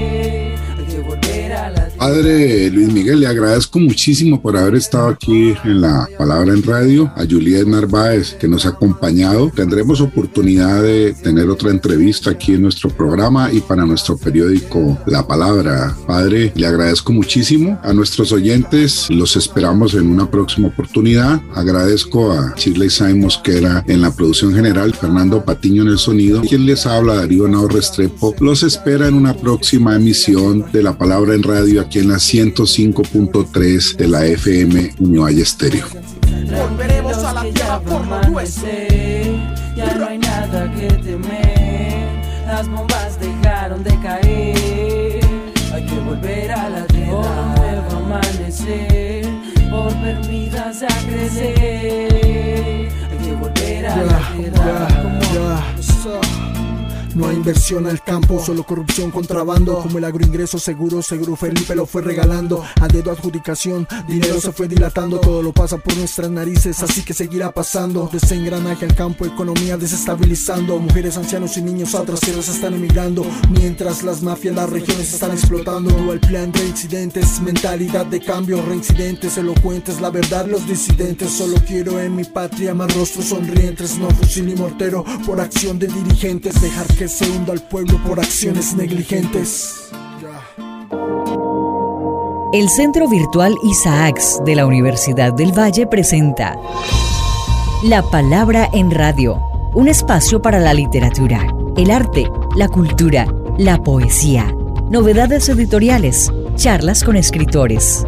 Padre 1.98 2.70
Luis 2.70 2.94
Miguel, 2.94 3.20
le 3.22 3.28
agradezco 3.28 3.80
muchísimo 3.80 4.42
por 4.42 4.56
haber 4.56 4.76
estado 4.76 5.08
aquí 5.08 5.54
en 5.64 5.82
la 5.82 6.08
Palabra 6.18 6.54
en 6.54 6.64
Radio, 6.64 7.12
a 7.16 7.26
Juliet 7.30 7.66
Narváez 7.66 8.36
que 8.36 8.48
nos 8.48 8.66
ha 8.66 8.70
acompañado. 8.70 9.52
Tendremos 9.54 10.00
oportunidad 10.00 10.84
de 10.84 11.14
tener 11.14 11.50
otra 11.50 11.72
entrevista 11.72 12.32
aquí 12.32 12.54
en 12.54 12.62
nuestro 12.62 12.90
programa 12.90 13.52
y 13.52 13.62
para 13.62 13.86
nuestro 13.86 14.18
periódico 14.18 14.98
La 15.06 15.28
Palabra. 15.28 15.96
Padre, 16.06 16.52
le 16.56 16.68
agradezco 16.68 17.12
muchísimo. 17.14 17.80
A 17.84 17.94
nuestros 17.94 18.32
oyentes 18.32 19.08
los 19.10 19.36
esperamos 19.36 19.94
en 19.96 20.08
una 20.08 20.30
próxima 20.30 20.68
oportunidad. 20.68 21.42
Agradezco 21.56 22.32
a 22.32 22.54
Shirley 22.56 22.90
Sainz 22.90 23.24
Mosquera 23.24 23.84
en 23.88 24.02
la 24.02 24.12
producción 24.12 24.54
general, 24.54 24.94
Fernando 24.94 25.44
Patiño 25.44 25.82
en 25.82 25.90
el 25.90 25.98
sonido. 25.98 26.42
Quien 26.42 26.66
les 26.66 26.86
habla, 26.86 27.16
Darío 27.16 27.48
Nao 27.48 27.68
Restrepo, 27.68 28.36
los 28.40 28.64
espera 28.64 29.08
en 29.08 29.16
una 29.16 29.36
próxima 29.36 29.96
emisión 29.96 30.66
de 30.72 30.84
La 30.84 30.98
Palabra 30.98 31.37
en 31.38 31.43
Radio 31.43 31.82
aquí 31.82 32.00
en 32.00 32.10
la 32.10 32.15
105.3 32.15 33.95
de 33.95 34.08
la 34.08 34.26
FM 34.26 34.95
Univalle 35.00 35.43
Estéreo. 35.43 35.86
Volveremos 36.69 37.17
a 37.17 37.34
la 37.34 37.41
tierra 37.43 37.80
por 37.82 38.08
lo 38.08 38.21
nuestro. 38.30 38.67
Ya 39.76 39.93
no 39.93 40.08
hay 40.08 40.17
nada 40.17 40.73
que 40.73 40.88
temer, 40.88 42.08
las 42.47 42.67
bombas 42.67 43.19
dejaron 43.19 43.84
de 43.84 44.00
caer. 44.00 45.19
Hay 45.73 45.86
que 45.86 46.00
volver 46.00 46.52
a 46.52 46.69
la 46.69 46.88
tierra, 46.88 47.12
por 47.12 47.26
un 47.26 47.56
nuevo 47.56 47.91
amanecer, 48.06 49.28
por 49.69 50.02
ver 50.02 50.28
vidas 50.28 50.82
a 50.82 50.88
crecer. 51.08 52.89
Hay 53.12 53.17
que 53.23 53.34
volver 53.39 53.86
a 53.86 53.97
la 53.97 54.34
tierra. 54.36 54.88
No 57.17 57.27
hay 57.27 57.36
inversión 57.36 57.88
al 57.88 58.03
campo, 58.03 58.39
solo 58.45 58.63
corrupción, 58.63 59.10
contrabando. 59.10 59.80
Como 59.80 59.97
el 59.97 60.06
agroingreso 60.06 60.60
seguro, 60.60 61.01
seguro 61.01 61.36
Felipe 61.36 61.73
lo 61.73 61.88
fue 61.88 62.03
regalando. 62.03 62.63
A 62.80 62.88
dedo 62.88 63.10
adjudicación, 63.10 63.88
dinero 64.08 64.39
se 64.39 64.51
fue 64.51 64.67
dilatando. 64.67 65.19
Todo 65.19 65.41
lo 65.41 65.51
pasa 65.51 65.80
por 65.80 65.97
nuestras 65.97 66.30
narices, 66.30 66.84
así 66.84 67.01
que 67.01 67.15
seguirá 67.15 67.51
pasando. 67.51 68.08
Desengranaje 68.13 68.86
al 68.86 68.93
campo, 68.93 69.25
economía 69.25 69.77
desestabilizando. 69.77 70.77
Mujeres, 70.77 71.17
ancianos 71.17 71.58
y 71.58 71.63
niños 71.63 71.95
a 71.95 72.03
otras 72.03 72.19
tierras 72.19 72.49
están 72.49 72.75
emigrando. 72.75 73.25
Mientras 73.49 74.03
las 74.03 74.21
mafias, 74.21 74.53
las 74.53 74.69
regiones 74.69 75.12
están 75.12 75.32
explotando. 75.32 76.13
El 76.13 76.19
plan 76.19 76.53
reincidentes, 76.53 77.41
mentalidad 77.41 78.06
de 78.06 78.19
cambio. 78.19 78.62
Reincidentes, 78.62 79.39
elocuentes, 79.39 79.99
la 79.99 80.12
verdad, 80.12 80.45
los 80.45 80.67
disidentes. 80.67 81.32
Solo 81.32 81.58
quiero 81.65 81.99
en 81.99 82.15
mi 82.15 82.25
patria 82.25 82.75
más 82.75 82.93
rostros 82.93 83.25
sonrientes. 83.25 83.97
No 83.97 84.08
fusil 84.12 84.49
y 84.49 84.56
mortero 84.56 85.03
por 85.25 85.41
acción 85.41 85.80
de 85.80 85.88
dirigentes. 85.88 86.62
Dejar 86.62 86.86
se 87.08 87.30
hunda 87.30 87.54
al 87.54 87.62
pueblo 87.62 87.98
por 88.06 88.20
acciones 88.20 88.76
negligentes. 88.76 89.89
El 92.54 92.70
Centro 92.70 93.08
Virtual 93.08 93.56
Isaacs 93.63 94.39
de 94.46 94.56
la 94.56 94.65
Universidad 94.65 95.34
del 95.34 95.58
Valle 95.58 95.86
presenta 95.86 96.58
La 97.84 98.02
Palabra 98.02 98.70
en 98.74 98.91
Radio, 98.91 99.39
un 99.74 99.88
espacio 99.88 100.41
para 100.41 100.60
la 100.60 100.74
literatura, 100.74 101.46
el 101.76 101.91
arte, 101.91 102.30
la 102.56 102.67
cultura, 102.67 103.28
la 103.58 103.78
poesía, 103.84 104.54
novedades 104.89 105.50
editoriales, 105.50 106.32
charlas 106.56 107.04
con 107.04 107.15
escritores. 107.15 108.06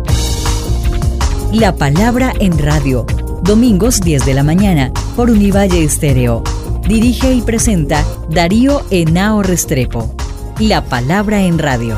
La 1.52 1.76
Palabra 1.76 2.34
en 2.40 2.58
Radio, 2.58 3.06
domingos 3.44 4.02
10 4.02 4.26
de 4.26 4.34
la 4.34 4.44
mañana 4.44 4.92
por 5.16 5.30
Univalle 5.30 5.84
Estéreo. 5.84 6.44
Dirige 6.90 7.32
y 7.34 7.42
presenta 7.44 8.04
Darío 8.32 8.82
Henao 8.90 9.44
Restrepo. 9.44 10.12
La 10.58 10.84
Palabra 10.84 11.44
en 11.44 11.60
Radio. 11.60 11.96